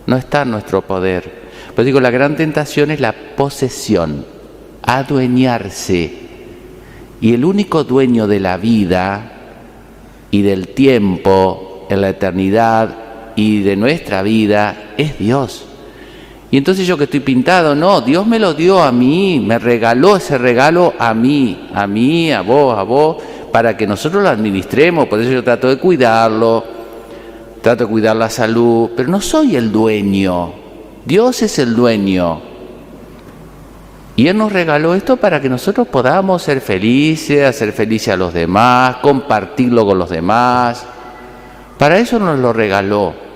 no 0.06 0.16
está 0.16 0.42
en 0.42 0.52
nuestro 0.52 0.82
poder. 0.82 1.48
Pero 1.74 1.84
digo, 1.84 2.00
la 2.00 2.10
gran 2.10 2.36
tentación 2.36 2.92
es 2.92 3.00
la 3.00 3.12
posesión, 3.12 4.24
adueñarse. 4.82 6.28
Y 7.20 7.34
el 7.34 7.44
único 7.44 7.82
dueño 7.82 8.28
de 8.28 8.38
la 8.38 8.56
vida 8.56 9.32
y 10.30 10.42
del 10.42 10.68
tiempo 10.68 11.86
en 11.90 12.00
la 12.00 12.10
eternidad 12.10 13.34
y 13.34 13.62
de 13.62 13.76
nuestra 13.76 14.22
vida 14.22 14.92
es 14.96 15.18
Dios. 15.18 15.67
Y 16.50 16.56
entonces 16.56 16.86
yo 16.86 16.96
que 16.96 17.04
estoy 17.04 17.20
pintado, 17.20 17.74
no, 17.74 18.00
Dios 18.00 18.26
me 18.26 18.38
lo 18.38 18.54
dio 18.54 18.82
a 18.82 18.90
mí, 18.90 19.42
me 19.44 19.58
regaló 19.58 20.16
ese 20.16 20.38
regalo 20.38 20.94
a 20.98 21.12
mí, 21.12 21.68
a 21.74 21.86
mí, 21.86 22.32
a 22.32 22.40
vos, 22.40 22.78
a 22.78 22.82
vos, 22.84 23.18
para 23.52 23.76
que 23.76 23.86
nosotros 23.86 24.22
lo 24.22 24.30
administremos. 24.30 25.08
Por 25.08 25.20
eso 25.20 25.30
yo 25.30 25.44
trato 25.44 25.68
de 25.68 25.76
cuidarlo, 25.76 26.64
trato 27.60 27.84
de 27.84 27.90
cuidar 27.90 28.16
la 28.16 28.30
salud, 28.30 28.90
pero 28.96 29.10
no 29.10 29.20
soy 29.20 29.56
el 29.56 29.70
dueño. 29.70 30.54
Dios 31.04 31.42
es 31.42 31.58
el 31.58 31.74
dueño. 31.74 32.40
Y 34.16 34.26
Él 34.26 34.36
nos 34.36 34.50
regaló 34.50 34.94
esto 34.94 35.18
para 35.18 35.40
que 35.40 35.48
nosotros 35.48 35.86
podamos 35.86 36.42
ser 36.42 36.60
felices, 36.62 37.44
hacer 37.44 37.72
felices 37.72 38.08
a 38.08 38.16
los 38.16 38.32
demás, 38.32 38.96
compartirlo 38.96 39.84
con 39.86 39.98
los 39.98 40.08
demás. 40.10 40.84
Para 41.78 41.98
eso 41.98 42.18
nos 42.18 42.38
lo 42.38 42.52
regaló. 42.52 43.27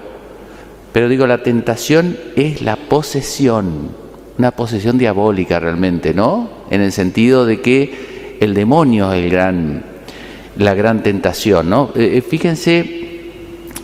Pero 0.92 1.08
digo, 1.08 1.26
la 1.26 1.42
tentación 1.42 2.18
es 2.36 2.62
la 2.62 2.76
posesión, 2.76 3.90
una 4.38 4.50
posesión 4.50 4.98
diabólica 4.98 5.58
realmente, 5.58 6.12
¿no? 6.12 6.50
En 6.70 6.82
el 6.82 6.92
sentido 6.92 7.46
de 7.46 7.60
que 7.60 8.36
el 8.40 8.54
demonio 8.54 9.12
es 9.12 9.32
la 9.32 10.74
gran 10.74 11.02
tentación, 11.02 11.70
¿no? 11.70 11.92
Eh, 11.94 12.18
eh, 12.18 12.22
fíjense 12.22 13.02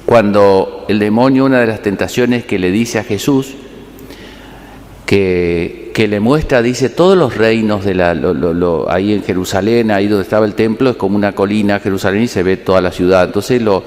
cuando 0.04 0.86
el 0.88 0.98
demonio, 0.98 1.44
una 1.44 1.60
de 1.60 1.66
las 1.66 1.82
tentaciones 1.82 2.44
que 2.44 2.58
le 2.58 2.70
dice 2.70 2.98
a 2.98 3.04
Jesús, 3.04 3.54
que, 5.04 6.06
le 6.08 6.20
muestra, 6.20 6.62
dice, 6.62 6.90
todos 6.90 7.16
los 7.16 7.36
reinos 7.36 7.84
de 7.84 7.94
la, 7.94 8.16
ahí 8.88 9.12
en 9.12 9.22
Jerusalén, 9.22 9.90
ahí 9.90 10.06
donde 10.06 10.22
estaba 10.22 10.46
el 10.46 10.54
templo, 10.54 10.90
es 10.90 10.96
como 10.96 11.16
una 11.16 11.32
colina, 11.32 11.80
Jerusalén, 11.80 12.22
y 12.22 12.28
se 12.28 12.42
ve 12.42 12.56
toda 12.56 12.80
la 12.80 12.92
ciudad. 12.92 13.24
Entonces 13.24 13.60
lo, 13.60 13.84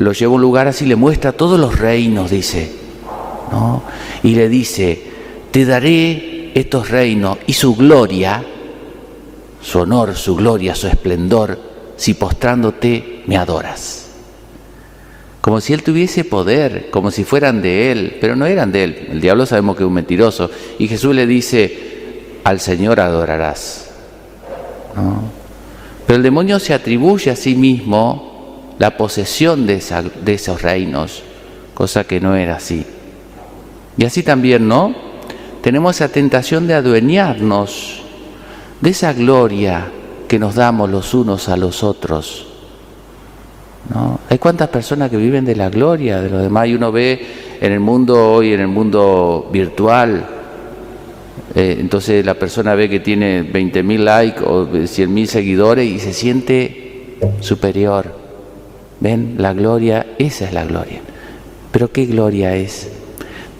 lo 0.00 0.12
lleva 0.12 0.32
a 0.32 0.34
un 0.36 0.40
lugar 0.40 0.66
así, 0.66 0.86
le 0.86 0.96
muestra 0.96 1.32
todos 1.32 1.60
los 1.60 1.78
reinos, 1.78 2.30
dice, 2.30 2.72
¿no? 3.52 3.82
Y 4.22 4.34
le 4.34 4.48
dice, 4.48 5.02
te 5.50 5.64
daré 5.64 6.52
estos 6.54 6.88
reinos 6.88 7.38
y 7.46 7.52
su 7.52 7.76
gloria, 7.76 8.44
su 9.60 9.78
honor, 9.78 10.16
su 10.16 10.36
gloria, 10.36 10.74
su 10.74 10.86
esplendor, 10.86 11.58
si 11.96 12.14
postrándote 12.14 13.24
me 13.26 13.36
adoras 13.36 14.06
como 15.40 15.60
si 15.60 15.72
él 15.72 15.82
tuviese 15.82 16.24
poder, 16.24 16.90
como 16.90 17.10
si 17.10 17.24
fueran 17.24 17.62
de 17.62 17.90
él, 17.90 18.18
pero 18.20 18.36
no 18.36 18.44
eran 18.44 18.72
de 18.72 18.84
él. 18.84 19.08
El 19.10 19.20
diablo 19.22 19.46
sabemos 19.46 19.74
que 19.74 19.82
es 19.82 19.86
un 19.86 19.94
mentiroso. 19.94 20.50
Y 20.78 20.86
Jesús 20.86 21.14
le 21.14 21.26
dice, 21.26 22.40
al 22.44 22.60
Señor 22.60 23.00
adorarás. 23.00 23.90
Pero 26.06 26.16
el 26.16 26.22
demonio 26.22 26.58
se 26.58 26.74
atribuye 26.74 27.30
a 27.30 27.36
sí 27.36 27.54
mismo 27.54 28.29
la 28.80 28.96
posesión 28.96 29.64
de, 29.64 29.80
de 30.24 30.34
esos 30.34 30.60
reinos, 30.60 31.22
cosa 31.72 32.02
que 32.02 32.20
no 32.20 32.34
era 32.34 32.56
así. 32.56 32.84
Y 33.96 34.04
así 34.04 34.24
también, 34.24 34.66
¿no? 34.66 34.92
Tenemos 35.62 35.94
esa 35.94 36.08
tentación 36.08 36.66
de 36.66 36.74
adueñarnos 36.74 38.02
de 38.80 38.90
esa 38.90 39.12
gloria 39.12 39.86
que 40.26 40.40
nos 40.40 40.56
damos 40.56 40.90
los 40.90 41.14
unos 41.14 41.48
a 41.48 41.56
los 41.56 41.84
otros 41.84 42.50
hay 44.28 44.38
cuántas 44.38 44.68
personas 44.68 45.10
que 45.10 45.16
viven 45.16 45.44
de 45.44 45.56
la 45.56 45.68
gloria 45.70 46.20
de 46.20 46.30
los 46.30 46.42
demás 46.42 46.68
y 46.68 46.74
uno 46.74 46.92
ve 46.92 47.20
en 47.60 47.72
el 47.72 47.80
mundo 47.80 48.34
hoy, 48.34 48.52
en 48.52 48.60
el 48.60 48.68
mundo 48.68 49.48
virtual, 49.52 50.24
eh, 51.54 51.76
entonces 51.80 52.24
la 52.24 52.34
persona 52.34 52.74
ve 52.74 52.88
que 52.88 53.00
tiene 53.00 53.42
20.000 53.42 53.98
likes 53.98 54.44
o 54.44 54.68
100.000 54.68 55.26
seguidores 55.26 55.90
y 55.90 55.98
se 55.98 56.12
siente 56.12 57.16
superior. 57.40 58.19
¿Ven? 59.00 59.36
La 59.38 59.52
gloria, 59.54 60.14
esa 60.18 60.44
es 60.44 60.52
la 60.52 60.64
gloria. 60.64 61.00
Pero 61.72 61.90
¿qué 61.90 62.06
gloria 62.06 62.54
es? 62.54 62.88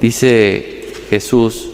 Dice 0.01 0.87
Jesús, 1.11 1.71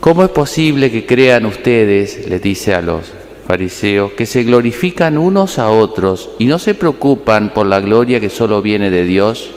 ¿cómo 0.00 0.22
es 0.22 0.30
posible 0.30 0.90
que 0.90 1.06
crean 1.06 1.46
ustedes, 1.46 2.28
les 2.28 2.42
dice 2.42 2.74
a 2.74 2.82
los 2.82 3.12
fariseos, 3.50 4.12
que 4.12 4.26
se 4.26 4.44
glorifican 4.44 5.18
unos 5.18 5.58
a 5.58 5.70
otros 5.70 6.30
y 6.38 6.46
no 6.46 6.60
se 6.60 6.76
preocupan 6.76 7.52
por 7.52 7.66
la 7.66 7.80
gloria 7.80 8.20
que 8.20 8.30
solo 8.30 8.62
viene 8.62 8.90
de 8.90 9.02
Dios. 9.02 9.50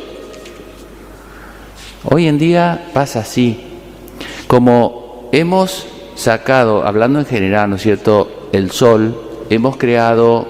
Hoy 2.04 2.26
en 2.26 2.40
día 2.40 2.90
pasa 2.92 3.20
así, 3.20 3.60
como 4.48 5.30
hemos 5.32 5.86
sacado, 6.16 6.88
hablando 6.88 7.20
en 7.20 7.28
general, 7.28 7.70
¿no 7.70 7.76
es 7.76 7.84
cierto?, 7.84 8.50
el 8.52 8.72
sol, 8.72 9.16
hemos 9.52 9.78
creado 9.78 10.48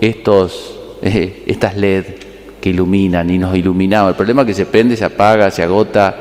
estos, 0.00 0.73
eh, 1.04 1.44
estas 1.46 1.76
LED 1.76 2.04
que 2.60 2.70
iluminan 2.70 3.28
y 3.28 3.38
nos 3.38 3.54
iluminamos. 3.54 4.10
El 4.10 4.16
problema 4.16 4.42
es 4.42 4.48
que 4.48 4.54
se 4.54 4.66
prende, 4.66 4.96
se 4.96 5.04
apaga, 5.04 5.50
se 5.50 5.62
agota 5.62 6.16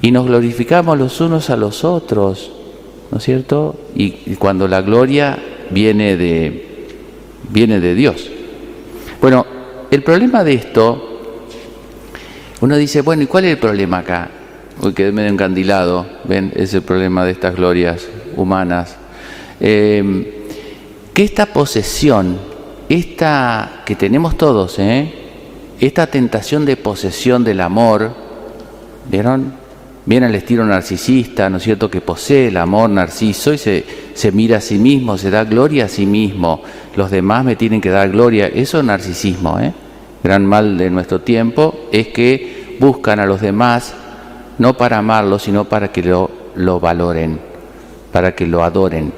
y 0.00 0.10
nos 0.10 0.26
glorificamos 0.26 0.98
los 0.98 1.20
unos 1.20 1.50
a 1.50 1.56
los 1.56 1.84
otros. 1.84 2.50
¿no 3.10 3.18
es 3.18 3.24
cierto? 3.24 3.76
Y, 3.94 4.34
cuando 4.36 4.66
la 4.66 4.82
gloria 4.82 5.38
viene 5.70 6.16
de, 6.16 6.88
viene 7.50 7.80
de 7.80 7.94
Dios. 7.94 8.30
Bueno, 9.20 9.46
el 9.90 10.02
problema 10.02 10.42
de 10.42 10.54
esto, 10.54 11.20
uno 12.60 12.76
dice, 12.76 13.02
bueno, 13.02 13.22
¿y 13.22 13.26
cuál 13.26 13.44
es 13.44 13.52
el 13.52 13.58
problema 13.58 13.98
acá? 13.98 14.30
Uy, 14.80 14.94
quedé 14.94 15.12
medio 15.12 15.30
encandilado, 15.30 16.06
¿ven? 16.24 16.52
Es 16.56 16.74
el 16.74 16.82
problema 16.82 17.24
de 17.24 17.32
estas 17.32 17.54
glorias 17.54 18.08
humanas. 18.36 18.96
Em, 19.60 20.24
que 21.12 21.22
esta 21.22 21.46
posesión, 21.46 22.38
esta 22.88 23.82
que 23.84 23.94
tenemos 23.94 24.36
todos, 24.36 24.78
¿eh? 24.78 25.12
esta 25.80 26.06
tentación 26.06 26.64
de 26.64 26.76
posesión 26.76 27.44
del 27.44 27.60
amor, 27.60 28.12
¿vieron? 29.10 29.64
Viene 30.06 30.26
al 30.26 30.34
estilo 30.34 30.66
narcisista, 30.66 31.48
¿no 31.48 31.56
es 31.56 31.62
cierto?, 31.62 31.90
que 31.90 32.02
posee 32.02 32.48
el 32.48 32.58
amor 32.58 32.90
narciso 32.90 33.54
y 33.54 33.58
se, 33.58 33.84
se, 34.12 34.32
mira 34.32 34.58
a 34.58 34.60
sí 34.60 34.78
mismo, 34.78 35.16
se 35.16 35.30
da 35.30 35.44
gloria 35.44 35.86
a 35.86 35.88
sí 35.88 36.04
mismo. 36.04 36.62
Los 36.94 37.10
demás 37.10 37.42
me 37.44 37.56
tienen 37.56 37.80
que 37.80 37.88
dar 37.88 38.10
gloria. 38.10 38.46
Eso 38.48 38.78
es 38.78 38.84
narcisismo, 38.84 39.58
¿eh? 39.60 39.72
Gran 40.22 40.44
mal 40.44 40.76
de 40.76 40.90
nuestro 40.90 41.22
tiempo 41.22 41.88
es 41.90 42.08
que 42.08 42.76
buscan 42.80 43.18
a 43.18 43.26
los 43.26 43.40
demás 43.40 43.94
no 44.58 44.76
para 44.76 44.98
amarlos, 44.98 45.42
sino 45.42 45.64
para 45.64 45.90
que 45.90 46.02
lo, 46.02 46.30
lo 46.54 46.80
valoren, 46.80 47.40
para 48.12 48.34
que 48.34 48.46
lo 48.46 48.62
adoren. 48.62 49.12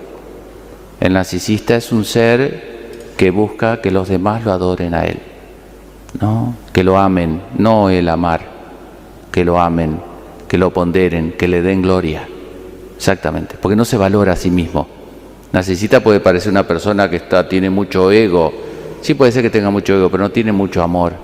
El 1.01 1.13
narcisista 1.13 1.77
es 1.77 1.93
un 1.93 2.05
ser 2.05 2.76
que 3.17 3.31
busca 3.31 3.81
que 3.81 3.91
los 3.91 4.09
demás 4.09 4.45
lo 4.45 4.53
adoren 4.53 4.95
a 4.95 5.05
él, 5.05 5.21
¿no? 6.21 6.55
Que 6.73 6.85
lo 6.85 6.99
amen, 6.99 7.43
no 7.57 7.91
el 7.91 8.09
amar, 8.09 8.41
que 9.33 9.45
lo 9.45 9.59
amen 9.61 9.99
que 10.47 10.59
lo 10.59 10.73
ponderen, 10.73 11.33
que 11.33 11.49
le 11.49 11.63
den 11.63 11.83
gloria. 11.83 12.29
Exactamente, 12.97 13.57
porque 13.61 13.77
no 13.77 13.85
se 13.85 13.97
valora 13.97 14.33
a 14.33 14.37
sí 14.37 14.51
mismo. 14.51 14.87
Narcisista 15.53 16.03
puede 16.03 16.21
parecer 16.21 16.51
una 16.51 16.67
persona 16.67 17.11
que 17.11 17.17
está, 17.17 17.49
tiene 17.49 17.71
mucho 17.71 18.11
ego. 18.11 18.53
Sí 19.03 19.15
puede 19.15 19.33
ser 19.33 19.43
que 19.43 19.51
tenga 19.51 19.71
mucho 19.71 19.95
ego, 19.95 20.11
pero 20.11 20.23
no 20.23 20.31
tiene 20.31 20.53
mucho 20.53 20.83
amor. 20.83 21.15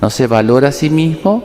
No 0.00 0.10
se 0.10 0.26
valora 0.26 0.68
a 0.68 0.72
sí 0.72 0.90
mismo 0.90 1.44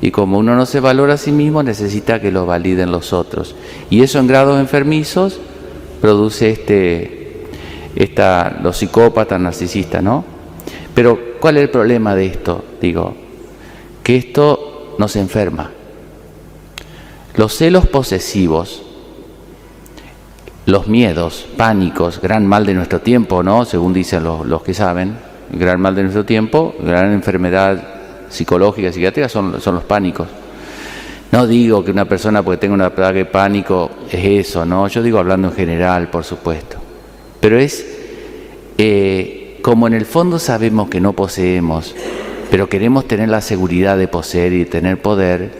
y 0.00 0.10
como 0.10 0.38
uno 0.38 0.54
no 0.54 0.66
se 0.66 0.80
valora 0.80 1.14
a 1.14 1.18
sí 1.18 1.32
mismo, 1.32 1.62
necesita 1.62 2.20
que 2.20 2.30
lo 2.30 2.46
validen 2.46 2.92
los 2.92 3.12
otros. 3.12 3.54
Y 3.90 4.02
eso 4.02 4.18
en 4.18 4.26
grados 4.26 4.60
enfermizos 4.60 5.40
produce 6.00 6.50
este, 6.50 7.17
esta, 7.98 8.60
los 8.62 8.76
psicópatas 8.76 9.40
narcisistas, 9.40 10.00
¿no? 10.00 10.24
Pero 10.94 11.18
¿cuál 11.40 11.56
es 11.56 11.64
el 11.64 11.70
problema 11.70 12.14
de 12.14 12.26
esto? 12.26 12.64
Digo, 12.80 13.12
que 14.04 14.16
esto 14.16 14.94
nos 14.98 15.16
enferma. 15.16 15.72
Los 17.34 17.56
celos 17.56 17.88
posesivos, 17.88 18.82
los 20.66 20.86
miedos, 20.86 21.46
pánicos, 21.56 22.20
gran 22.20 22.46
mal 22.46 22.64
de 22.64 22.74
nuestro 22.74 23.00
tiempo, 23.00 23.42
¿no? 23.42 23.64
Según 23.64 23.92
dicen 23.92 24.22
los, 24.22 24.46
los 24.46 24.62
que 24.62 24.74
saben, 24.74 25.16
gran 25.50 25.80
mal 25.80 25.96
de 25.96 26.02
nuestro 26.02 26.24
tiempo, 26.24 26.76
gran 26.80 27.12
enfermedad 27.12 27.82
psicológica, 28.28 28.92
psiquiátrica 28.92 29.28
son, 29.28 29.60
son 29.60 29.74
los 29.74 29.84
pánicos. 29.84 30.28
No 31.32 31.48
digo 31.48 31.84
que 31.84 31.90
una 31.90 32.04
persona 32.04 32.44
porque 32.44 32.58
tenga 32.58 32.74
un 32.74 32.82
ataque 32.82 33.18
de 33.18 33.24
pánico 33.24 33.90
es 34.08 34.46
eso, 34.46 34.64
no, 34.64 34.86
yo 34.86 35.02
digo 35.02 35.18
hablando 35.18 35.48
en 35.48 35.54
general, 35.54 36.08
por 36.10 36.22
supuesto. 36.22 36.87
Pero 37.40 37.58
es 37.58 37.86
eh, 38.78 39.58
como 39.62 39.86
en 39.86 39.94
el 39.94 40.06
fondo 40.06 40.38
sabemos 40.38 40.88
que 40.88 41.00
no 41.00 41.12
poseemos, 41.12 41.94
pero 42.50 42.68
queremos 42.68 43.06
tener 43.06 43.28
la 43.28 43.40
seguridad 43.40 43.98
de 43.98 44.08
poseer 44.08 44.52
y 44.52 44.64
tener 44.64 45.02
poder, 45.02 45.50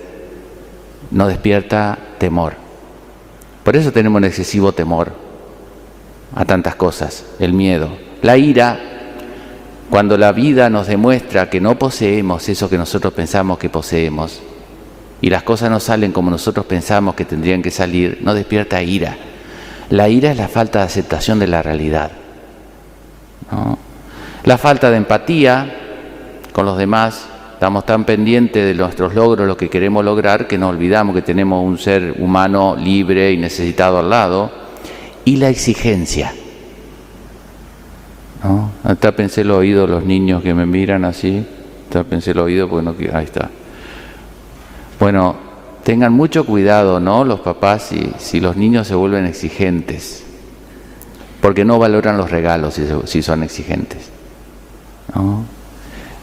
nos 1.11 1.29
despierta 1.29 1.99
temor. 2.19 2.55
Por 3.65 3.77
eso 3.77 3.93
tenemos 3.93 4.19
un 4.19 4.25
excesivo 4.25 4.73
temor 4.73 5.13
a 6.35 6.45
tantas 6.45 6.77
cosas, 6.77 7.25
el 7.39 7.53
miedo. 7.53 7.91
La 8.23 8.39
ira, 8.39 8.79
cuando 9.91 10.17
la 10.17 10.33
vida 10.33 10.71
nos 10.71 10.87
demuestra 10.87 11.51
que 11.51 11.61
no 11.61 11.79
poseemos 11.79 12.49
eso 12.49 12.71
que 12.71 12.79
nosotros 12.79 13.13
pensamos 13.13 13.59
que 13.59 13.69
poseemos, 13.69 14.41
y 15.21 15.31
las 15.31 15.43
cosas 15.43 15.71
no 15.71 15.81
salen 15.81 16.13
como 16.13 16.31
nosotros 16.31 16.65
pensamos 16.67 17.15
que 17.15 17.25
tendrían 17.25 17.63
que 17.63 17.71
salir, 17.71 18.19
no 18.23 18.33
despierta 18.33 18.83
ira. 18.83 19.17
La 19.91 20.09
ira 20.09 20.31
es 20.31 20.37
la 20.37 20.49
falta 20.49 20.81
de 20.81 20.85
aceptación 20.87 21.39
de 21.39 21.47
la 21.47 21.63
realidad. 21.63 22.11
La 24.45 24.59
falta 24.59 24.91
de 24.91 24.97
empatía 24.97 25.75
con 26.53 26.67
los 26.67 26.77
demás, 26.77 27.27
estamos 27.55 27.87
tan 27.87 28.05
pendientes 28.05 28.65
de 28.65 28.75
nuestros 28.75 29.15
logros, 29.15 29.47
lo 29.47 29.57
que 29.57 29.71
queremos 29.71 30.05
lograr, 30.05 30.47
que 30.47 30.59
nos 30.59 30.71
olvidamos 30.71 31.15
que 31.15 31.23
tenemos 31.23 31.65
un 31.65 31.79
ser 31.79 32.17
humano 32.19 32.77
libre 32.77 33.33
y 33.33 33.37
necesitado 33.37 33.99
al 33.99 34.11
lado. 34.11 34.51
Y 35.25 35.37
la 35.37 35.49
exigencia. 35.49 36.35
¿no? 38.45 38.71
pensé 39.17 39.41
el 39.41 39.51
oído 39.51 39.87
los 39.87 40.05
niños 40.05 40.43
que 40.43 40.55
me 40.55 40.67
miran 40.67 41.05
así. 41.05 41.45
pensé 42.09 42.33
el 42.33 42.39
oído 42.39 42.69
porque 42.69 42.85
no 42.85 43.17
Ahí 43.17 43.25
está. 43.25 43.49
Bueno, 45.01 45.48
tengan 45.89 46.13
mucho 46.13 46.45
cuidado, 46.45 47.01
¿no? 47.01 47.25
Los 47.25 47.41
papás, 47.41 47.85
si, 47.85 48.13
si 48.19 48.41
los 48.41 48.59
niños 48.59 48.87
se 48.87 48.95
vuelven 48.95 49.25
exigentes, 49.25 50.23
porque 51.41 51.65
no 51.65 51.79
valoran 51.79 52.19
los 52.19 52.31
regalos 52.31 52.75
si, 52.75 52.87
si 53.07 53.23
son 53.23 53.43
exigentes. 53.43 54.11
¿no? 55.15 55.47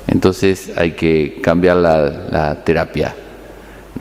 Entonces 0.05 0.72
hay 0.77 0.91
que 0.91 1.39
cambiar 1.41 1.77
la, 1.77 2.62
terapia, 2.63 3.15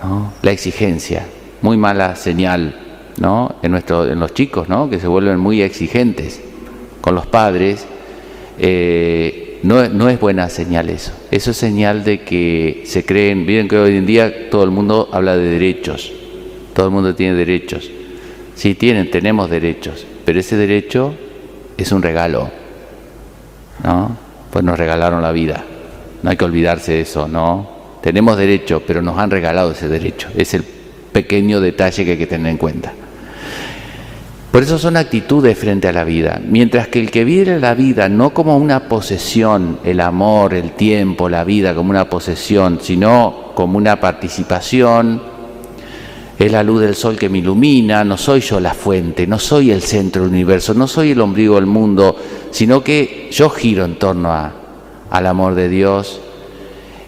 ¿no? 0.02 0.34
la 0.42 0.50
exigencia, 0.50 1.24
muy 1.62 1.78
mala 1.78 2.14
señal 2.14 2.78
¿no? 3.16 3.54
en, 3.62 3.74
en 3.74 4.20
los 4.20 4.34
chicos, 4.34 4.68
¿no? 4.68 4.90
que 4.90 5.00
se 5.00 5.06
vuelven 5.08 5.40
muy 5.40 5.62
exigentes 5.62 6.42
con 7.00 7.14
los 7.14 7.24
padres. 7.24 7.86
Eh, 8.58 9.43
no, 9.64 10.10
es 10.10 10.20
buena 10.20 10.50
señal 10.50 10.90
eso. 10.90 11.12
Eso 11.30 11.52
es 11.52 11.56
señal 11.56 12.04
de 12.04 12.22
que 12.22 12.82
se 12.84 13.04
creen, 13.04 13.46
miren 13.46 13.66
que 13.66 13.78
hoy 13.78 13.96
en 13.96 14.04
día 14.04 14.50
todo 14.50 14.62
el 14.62 14.70
mundo 14.70 15.08
habla 15.10 15.36
de 15.36 15.48
derechos, 15.48 16.12
todo 16.74 16.86
el 16.86 16.92
mundo 16.92 17.14
tiene 17.14 17.34
derechos. 17.34 17.90
Sí, 18.54 18.74
tienen, 18.74 19.10
tenemos 19.10 19.48
derechos, 19.48 20.06
pero 20.24 20.38
ese 20.38 20.56
derecho 20.56 21.14
es 21.78 21.92
un 21.92 22.02
regalo, 22.02 22.50
¿no? 23.82 24.16
Pues 24.50 24.64
nos 24.64 24.78
regalaron 24.78 25.22
la 25.22 25.32
vida, 25.32 25.64
no 26.22 26.30
hay 26.30 26.36
que 26.36 26.44
olvidarse 26.44 26.92
de 26.92 27.00
eso, 27.00 27.26
¿no? 27.26 27.68
Tenemos 28.02 28.36
derecho, 28.36 28.82
pero 28.86 29.00
nos 29.00 29.18
han 29.18 29.30
regalado 29.30 29.72
ese 29.72 29.88
derecho, 29.88 30.28
es 30.36 30.52
el 30.52 30.62
pequeño 30.62 31.60
detalle 31.60 32.04
que 32.04 32.12
hay 32.12 32.18
que 32.18 32.26
tener 32.26 32.50
en 32.50 32.58
cuenta. 32.58 32.92
Por 34.54 34.62
eso 34.62 34.78
son 34.78 34.96
actitudes 34.96 35.58
frente 35.58 35.88
a 35.88 35.92
la 35.92 36.04
vida. 36.04 36.40
Mientras 36.46 36.86
que 36.86 37.00
el 37.00 37.10
que 37.10 37.24
vive 37.24 37.58
la 37.58 37.74
vida 37.74 38.08
no 38.08 38.32
como 38.32 38.56
una 38.56 38.88
posesión, 38.88 39.80
el 39.82 39.98
amor, 39.98 40.54
el 40.54 40.76
tiempo, 40.76 41.28
la 41.28 41.42
vida 41.42 41.74
como 41.74 41.90
una 41.90 42.08
posesión, 42.08 42.78
sino 42.80 43.50
como 43.56 43.78
una 43.78 43.98
participación, 43.98 45.20
es 46.38 46.52
la 46.52 46.62
luz 46.62 46.82
del 46.82 46.94
sol 46.94 47.16
que 47.16 47.28
me 47.28 47.38
ilumina, 47.38 48.04
no 48.04 48.16
soy 48.16 48.42
yo 48.42 48.60
la 48.60 48.74
fuente, 48.74 49.26
no 49.26 49.40
soy 49.40 49.72
el 49.72 49.82
centro 49.82 50.22
del 50.22 50.30
universo, 50.30 50.72
no 50.72 50.86
soy 50.86 51.10
el 51.10 51.20
ombligo 51.20 51.56
del 51.56 51.66
mundo, 51.66 52.14
sino 52.52 52.84
que 52.84 53.30
yo 53.32 53.50
giro 53.50 53.84
en 53.84 53.98
torno 53.98 54.32
al 55.10 55.26
amor 55.26 55.56
de 55.56 55.68
Dios. 55.68 56.20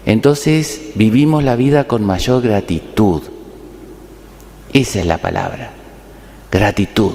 Entonces 0.05 0.89
vivimos 0.95 1.45
la 1.45 1.55
vida 1.55 1.85
con 1.85 2.03
mayor 2.03 2.41
gratitud. 2.41 3.21
Esa 4.73 4.99
es 4.99 5.05
la 5.05 5.19
palabra, 5.19 5.71
gratitud. 6.51 7.13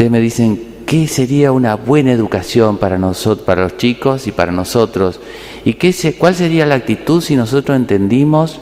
Ustedes 0.00 0.12
me 0.12 0.20
dicen, 0.22 0.58
¿qué 0.86 1.06
sería 1.06 1.52
una 1.52 1.74
buena 1.76 2.10
educación 2.10 2.78
para, 2.78 2.96
nosotros, 2.96 3.44
para 3.44 3.64
los 3.64 3.76
chicos 3.76 4.26
y 4.26 4.32
para 4.32 4.50
nosotros? 4.50 5.20
¿Y 5.62 5.74
qué 5.74 5.92
cuál 6.18 6.34
sería 6.34 6.64
la 6.64 6.76
actitud 6.76 7.20
si 7.20 7.36
nosotros 7.36 7.76
entendimos, 7.76 8.58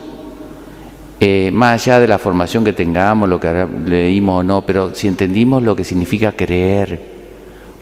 eh, 1.21 1.51
más 1.53 1.81
allá 1.81 2.01
de 2.01 2.09
la 2.09 2.19
formación 2.19 2.65
que 2.65 2.73
tengamos, 2.73 3.29
lo 3.29 3.39
que 3.39 3.69
leímos 3.87 4.41
o 4.41 4.43
no, 4.43 4.67
pero 4.67 4.93
si 4.97 5.07
entendimos 5.07 5.63
lo 5.63 5.77
que 5.77 5.85
significa 5.85 6.33
creer, 6.33 7.01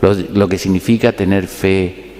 lo, 0.03 0.49
que 0.51 0.59
significa 0.59 1.13
tener 1.13 1.47
fe, 1.47 2.13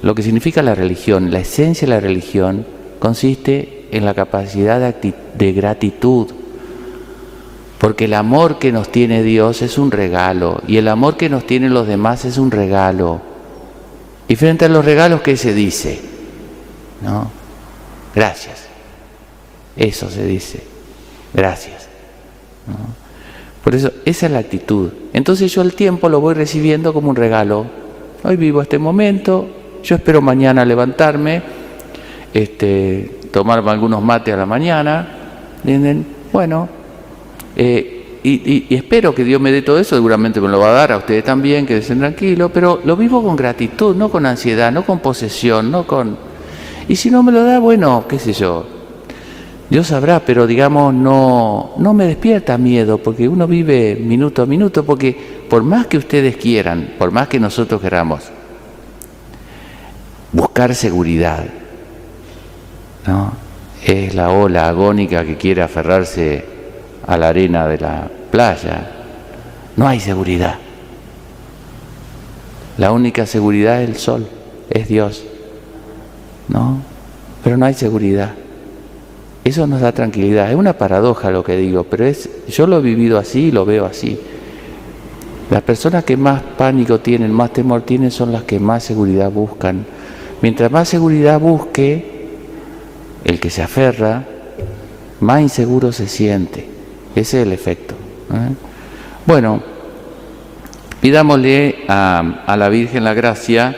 lo 0.00 0.14
que 0.14 0.22
significa 0.22 0.62
la 0.62 0.74
religión, 0.74 1.30
la 1.30 1.40
esencia 1.40 1.86
de 1.86 1.92
la 1.92 2.00
religión 2.00 2.64
consiste 2.98 3.86
en 3.92 4.06
la 4.06 4.14
capacidad 4.14 4.94
de 4.94 5.52
gratitud 5.52 6.39
porque 7.80 8.04
el 8.04 8.12
amor 8.12 8.58
que 8.58 8.72
nos 8.72 8.92
tiene 8.92 9.22
Dios 9.22 9.62
es 9.62 9.78
un 9.78 9.90
regalo 9.90 10.60
y 10.66 10.76
el 10.76 10.86
amor 10.86 11.16
que 11.16 11.30
nos 11.30 11.46
tienen 11.46 11.72
los 11.72 11.86
demás 11.86 12.26
es 12.26 12.36
un 12.36 12.50
regalo. 12.50 13.22
Y 14.28 14.36
frente 14.36 14.66
a 14.66 14.68
los 14.68 14.84
regalos, 14.84 15.22
¿qué 15.22 15.34
se 15.34 15.54
dice? 15.54 15.98
¿No? 17.00 17.30
Gracias. 18.14 18.66
Eso 19.76 20.10
se 20.10 20.26
dice. 20.26 20.62
Gracias. 21.32 21.88
Por 23.64 23.74
eso, 23.74 23.90
esa 24.04 24.26
es 24.26 24.32
la 24.32 24.40
actitud. 24.40 24.90
Entonces 25.14 25.50
yo 25.50 25.62
el 25.62 25.72
tiempo 25.72 26.10
lo 26.10 26.20
voy 26.20 26.34
recibiendo 26.34 26.92
como 26.92 27.08
un 27.08 27.16
regalo. 27.16 27.64
Hoy 28.22 28.36
vivo 28.36 28.60
este 28.60 28.78
momento, 28.78 29.48
yo 29.82 29.96
espero 29.96 30.20
mañana 30.20 30.66
levantarme, 30.66 31.42
este, 32.34 33.20
tomarme 33.32 33.70
algunos 33.70 34.02
mates 34.02 34.34
a 34.34 34.36
la 34.36 34.46
mañana. 34.46 35.08
¿Entienden? 35.64 36.06
Bueno, 36.30 36.79
eh, 37.62 38.20
y, 38.22 38.74
espero 38.74 39.14
que 39.14 39.22
Dios 39.22 39.38
me 39.38 39.52
dé 39.52 39.60
todo 39.60 39.78
eso, 39.78 39.94
seguramente 39.94 40.40
me 40.40 40.48
lo 40.48 40.58
va 40.58 40.68
a 40.68 40.72
dar 40.72 40.92
a 40.92 40.96
ustedes 40.96 41.22
también, 41.22 41.66
que 41.66 41.76
estén 41.76 41.98
tranquilos, 41.98 42.50
pero 42.54 42.80
lo 42.84 42.96
vivo 42.96 43.22
con 43.22 43.36
gratitud, 43.36 43.94
no 43.94 44.10
con 44.10 44.24
ansiedad, 44.24 44.72
no 44.72 44.86
con 44.86 45.00
posesión, 45.00 45.70
no 45.70 45.86
con... 45.86 46.16
Y 46.88 46.96
si 46.96 47.10
no 47.10 47.22
me 47.22 47.32
lo 47.32 47.44
da, 47.44 47.58
bueno, 47.58 48.06
qué 48.08 48.18
sé 48.18 48.32
yo, 48.32 48.64
Dios 49.68 49.88
sabrá, 49.88 50.20
pero 50.20 50.46
digamos, 50.46 50.94
no, 50.94 51.72
no 51.76 51.92
me 51.92 52.06
despierta 52.06 52.56
miedo, 52.56 52.96
porque 52.96 53.28
uno 53.28 53.46
vive 53.46 53.94
minuto 53.94 54.40
a 54.40 54.46
minuto, 54.46 54.82
porque 54.82 55.14
por 55.50 55.62
más 55.62 55.86
que 55.86 55.98
ustedes 55.98 56.38
quieran, 56.38 56.94
por 56.98 57.10
más 57.10 57.28
que 57.28 57.38
nosotros 57.38 57.82
queramos, 57.82 58.22
buscar 60.32 60.74
seguridad, 60.74 61.44
¿no? 63.06 63.32
Es 63.84 64.14
la 64.14 64.30
ola 64.30 64.66
agónica 64.66 65.26
que 65.26 65.36
quiere 65.36 65.60
aferrarse 65.60 66.49
a 67.10 67.18
la 67.18 67.30
arena 67.30 67.66
de 67.66 67.76
la 67.76 68.08
playa. 68.30 68.88
No 69.76 69.88
hay 69.88 69.98
seguridad. 69.98 70.54
La 72.78 72.92
única 72.92 73.26
seguridad 73.26 73.82
es 73.82 73.88
el 73.88 73.96
sol, 73.96 74.28
es 74.70 74.86
Dios. 74.86 75.24
¿No? 76.46 76.78
Pero 77.42 77.56
no 77.56 77.66
hay 77.66 77.74
seguridad. 77.74 78.34
Eso 79.42 79.66
nos 79.66 79.80
da 79.80 79.90
tranquilidad. 79.90 80.50
Es 80.50 80.56
una 80.56 80.74
paradoja 80.74 81.32
lo 81.32 81.42
que 81.42 81.56
digo, 81.56 81.82
pero 81.82 82.04
es 82.04 82.30
yo 82.46 82.68
lo 82.68 82.78
he 82.78 82.82
vivido 82.82 83.18
así 83.18 83.46
y 83.46 83.50
lo 83.50 83.64
veo 83.64 83.86
así. 83.86 84.20
Las 85.50 85.62
personas 85.62 86.04
que 86.04 86.16
más 86.16 86.40
pánico 86.56 87.00
tienen, 87.00 87.32
más 87.32 87.52
temor 87.52 87.82
tienen, 87.82 88.12
son 88.12 88.30
las 88.30 88.44
que 88.44 88.60
más 88.60 88.84
seguridad 88.84 89.32
buscan. 89.32 89.84
Mientras 90.42 90.70
más 90.70 90.88
seguridad 90.88 91.40
busque, 91.40 92.28
el 93.24 93.40
que 93.40 93.50
se 93.50 93.62
aferra, 93.62 94.24
más 95.18 95.40
inseguro 95.40 95.90
se 95.90 96.06
siente. 96.06 96.79
Ese 97.14 97.40
es 97.40 97.46
el 97.46 97.52
efecto. 97.52 97.94
¿eh? 98.32 98.54
Bueno, 99.26 99.62
pidámosle 101.00 101.84
a, 101.88 102.56
la 102.56 102.68
Virgen 102.68 103.04
la 103.04 103.14
gracia 103.14 103.76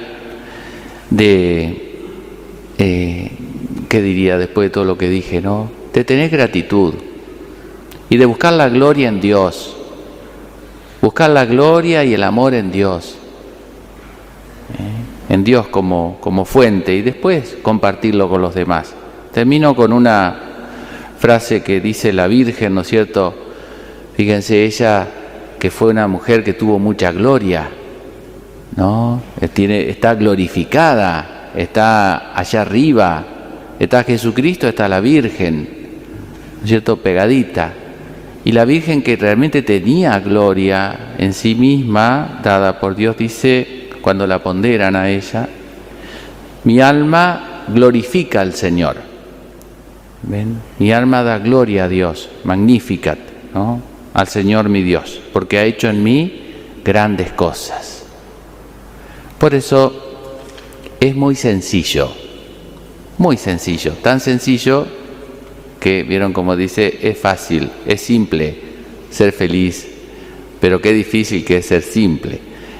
de, 1.11 1.97
eh, 2.79 3.33
¿qué 3.89 4.03
diría 4.03 4.39
después 4.39 4.67
de 4.67 4.71
todo 4.71 4.85
lo 4.85 4.99
que 4.99 5.09
dije, 5.09 5.41
no? 5.41 5.71
De 5.93 6.05
tener 6.05 6.31
gratitud 6.31 6.95
y 8.09 8.17
de 8.17 8.27
buscar 8.27 8.53
la 8.53 8.69
gloria 8.69 9.09
en 9.09 9.21
Dios. 9.21 9.77
Buscar 11.01 11.31
la 11.31 11.45
gloria 11.45 12.05
y 12.05 12.15
el 12.15 12.23
amor 12.23 12.55
en 12.55 12.71
Dios. 12.71 13.17
¿eh? 14.79 15.13
en 15.33 15.45
Dios 15.45 15.69
como, 15.69 16.19
como 16.21 16.45
fuente 16.45 16.95
y 16.95 17.01
después 17.01 17.57
compartirlo 17.63 18.29
con 18.29 18.43
los 18.43 18.55
demás. 18.55 18.95
Termino 19.33 19.75
con 19.75 19.93
una 19.93 20.42
frase 21.23 21.63
que 21.63 21.81
dice 21.81 22.13
la 22.13 22.27
Virgen, 22.27 22.75
¿no 22.75 22.81
es 22.81 22.89
cierto? 22.89 23.33
Fíjense, 24.17 24.65
ella 24.65 25.07
que 25.61 25.71
fue 25.71 25.91
una 25.91 26.09
mujer 26.09 26.43
que 26.43 26.53
tuvo 26.53 26.81
mucha 26.81 27.13
gloria, 27.13 27.71
¿no? 28.75 29.23
Tiene, 29.55 29.89
está 29.89 30.17
glorificada, 30.17 31.53
está 31.55 32.37
allá 32.37 32.63
arriba, 32.63 33.25
está 33.79 34.03
Jesucristo, 34.03 34.67
está 34.67 34.89
la 34.89 34.99
Virgen, 34.99 35.69
¿no 36.59 36.65
es 36.65 36.69
cierto? 36.69 36.97
Pegadita. 36.97 37.73
Y 38.45 38.51
la 38.51 38.65
Virgen 38.65 39.01
que 39.01 39.15
realmente 39.15 39.63
tenía 39.63 40.19
gloria 40.19 41.15
en 41.19 41.35
sí 41.35 41.55
misma, 41.55 42.41
dada 42.43 42.81
por 42.81 42.97
Dios, 42.97 43.17
dice, 43.17 43.91
cuando 44.01 44.27
la 44.27 44.43
ponderan 44.43 44.97
a 44.97 45.09
ella, 45.09 45.49
mi 46.65 46.81
alma 46.81 47.63
glorifica 47.69 48.41
al 48.41 48.55
Señor. 48.55 49.12
Mi 50.79 50.93
alma 50.93 51.23
da 51.23 51.39
gloria 51.39 51.85
a 51.85 51.89
Dios, 51.89 52.29
magnificat, 52.45 53.19
¿no? 53.55 53.83
Al 54.15 54.29
Señor 54.29 54.69
mi 54.69 54.83
Dios, 54.83 55.21
porque 55.33 55.59
ha 55.59 55.65
hecho 55.65 55.89
en 55.89 56.03
mí 56.03 56.41
grandes 56.85 57.33
cosas. 57.33 58.05
Por 59.39 59.55
eso 59.55 59.93
es 61.01 61.17
muy 61.17 61.35
sencillo, 61.35 62.13
muy 63.19 63.37
sencillo, 63.37 63.93
tan 64.03 64.21
sencillo 64.21 64.87
que 65.81 66.05
vieron 66.05 66.33
como 66.33 66.55
dice, 66.55 67.01
es 67.03 67.19
fácil, 67.19 67.71
es 67.87 68.01
simple 68.01 68.57
ser 69.11 69.33
feliz, 69.33 69.89
pero 70.61 70.81
qué 70.81 70.93
difícil 70.93 71.45
que 71.45 71.57
es 71.57 71.67
ser 71.67 71.83
simple. 71.83 72.39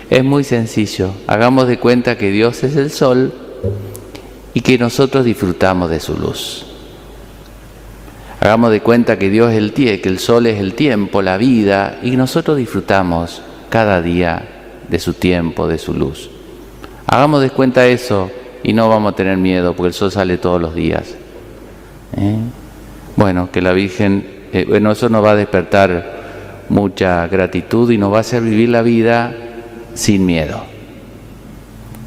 Es 0.09 0.23
muy 0.23 0.45
sencillo, 0.45 1.13
hagamos 1.27 1.67
de 1.67 1.79
cuenta 1.79 2.17
que 2.17 2.31
Dios 2.31 2.63
es 2.63 2.77
el 2.77 2.91
sol 2.91 3.33
y 4.55 4.61
que 4.61 4.79
nosotros 4.79 5.25
disfrutamos 5.25 5.91
de 5.91 5.99
su 5.99 6.17
luz. 6.17 6.72
Hagamos 8.43 8.73
de 8.73 8.81
cuenta 8.81 9.21
que 9.21 9.31
Dios 9.31 9.53
es 9.53 9.57
el 9.57 9.73
tie, 9.73 10.01
que 10.01 10.09
el 10.09 10.19
sol 10.19 10.49
es 10.49 10.59
el 10.59 10.75
tiempo, 10.75 11.23
la 11.23 11.37
vida, 11.37 12.01
y 12.03 12.17
nosotros 12.17 12.57
disfrutamos 12.57 13.41
cada 13.71 14.03
día 14.03 14.49
de 14.89 14.99
su 14.99 15.15
tiempo, 15.15 15.69
de 15.69 15.79
su 15.79 15.95
luz. 15.95 16.29
Hagamos 17.07 17.41
de 17.41 17.51
cuenta 17.51 17.87
eso 17.87 18.33
y 18.65 18.73
no 18.73 18.89
vamos 18.89 19.13
a 19.13 19.15
tener 19.15 19.37
miedo 19.37 19.77
porque 19.77 19.89
el 19.89 19.95
sol 19.95 20.11
sale 20.11 20.39
todos 20.39 20.61
los 20.61 20.75
días. 20.75 21.15
¿Eh? 22.17 22.37
Bueno, 23.15 23.49
que 23.53 23.63
la 23.63 23.71
Virgen, 23.71 24.27
eh, 24.53 24.67
bueno, 24.69 24.91
eso 24.91 25.09
nos 25.09 25.25
va 25.25 25.31
a 25.31 25.37
despertar 25.37 26.65
mucha 26.69 27.29
gratitud 27.29 27.93
y 27.93 27.97
nos 27.97 28.13
va 28.13 28.17
a 28.17 28.23
hacer 28.23 28.43
vivir 28.43 28.71
la 28.71 28.83
vida 28.83 29.37
sin 29.95 30.27
miedo, 30.27 30.65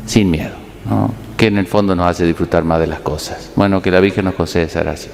sin 0.06 0.32
miedo, 0.32 0.56
¿no? 0.90 1.14
que 1.38 1.48
en 1.48 1.60
el 1.60 1.68
fondo 1.68 1.96
nos 1.96 2.08
hace 2.08 2.26
disfrutar 2.26 2.66
más 2.66 2.82
de 2.82 2.88
las 2.88 3.00
cosas. 3.00 3.54
Bueno, 3.56 3.82
que 3.82 3.90
la 3.90 4.02
Virgen 4.02 4.26
nos 4.26 4.34
conceda 4.34 4.64
esa 4.64 4.84
gracia. 4.84 5.12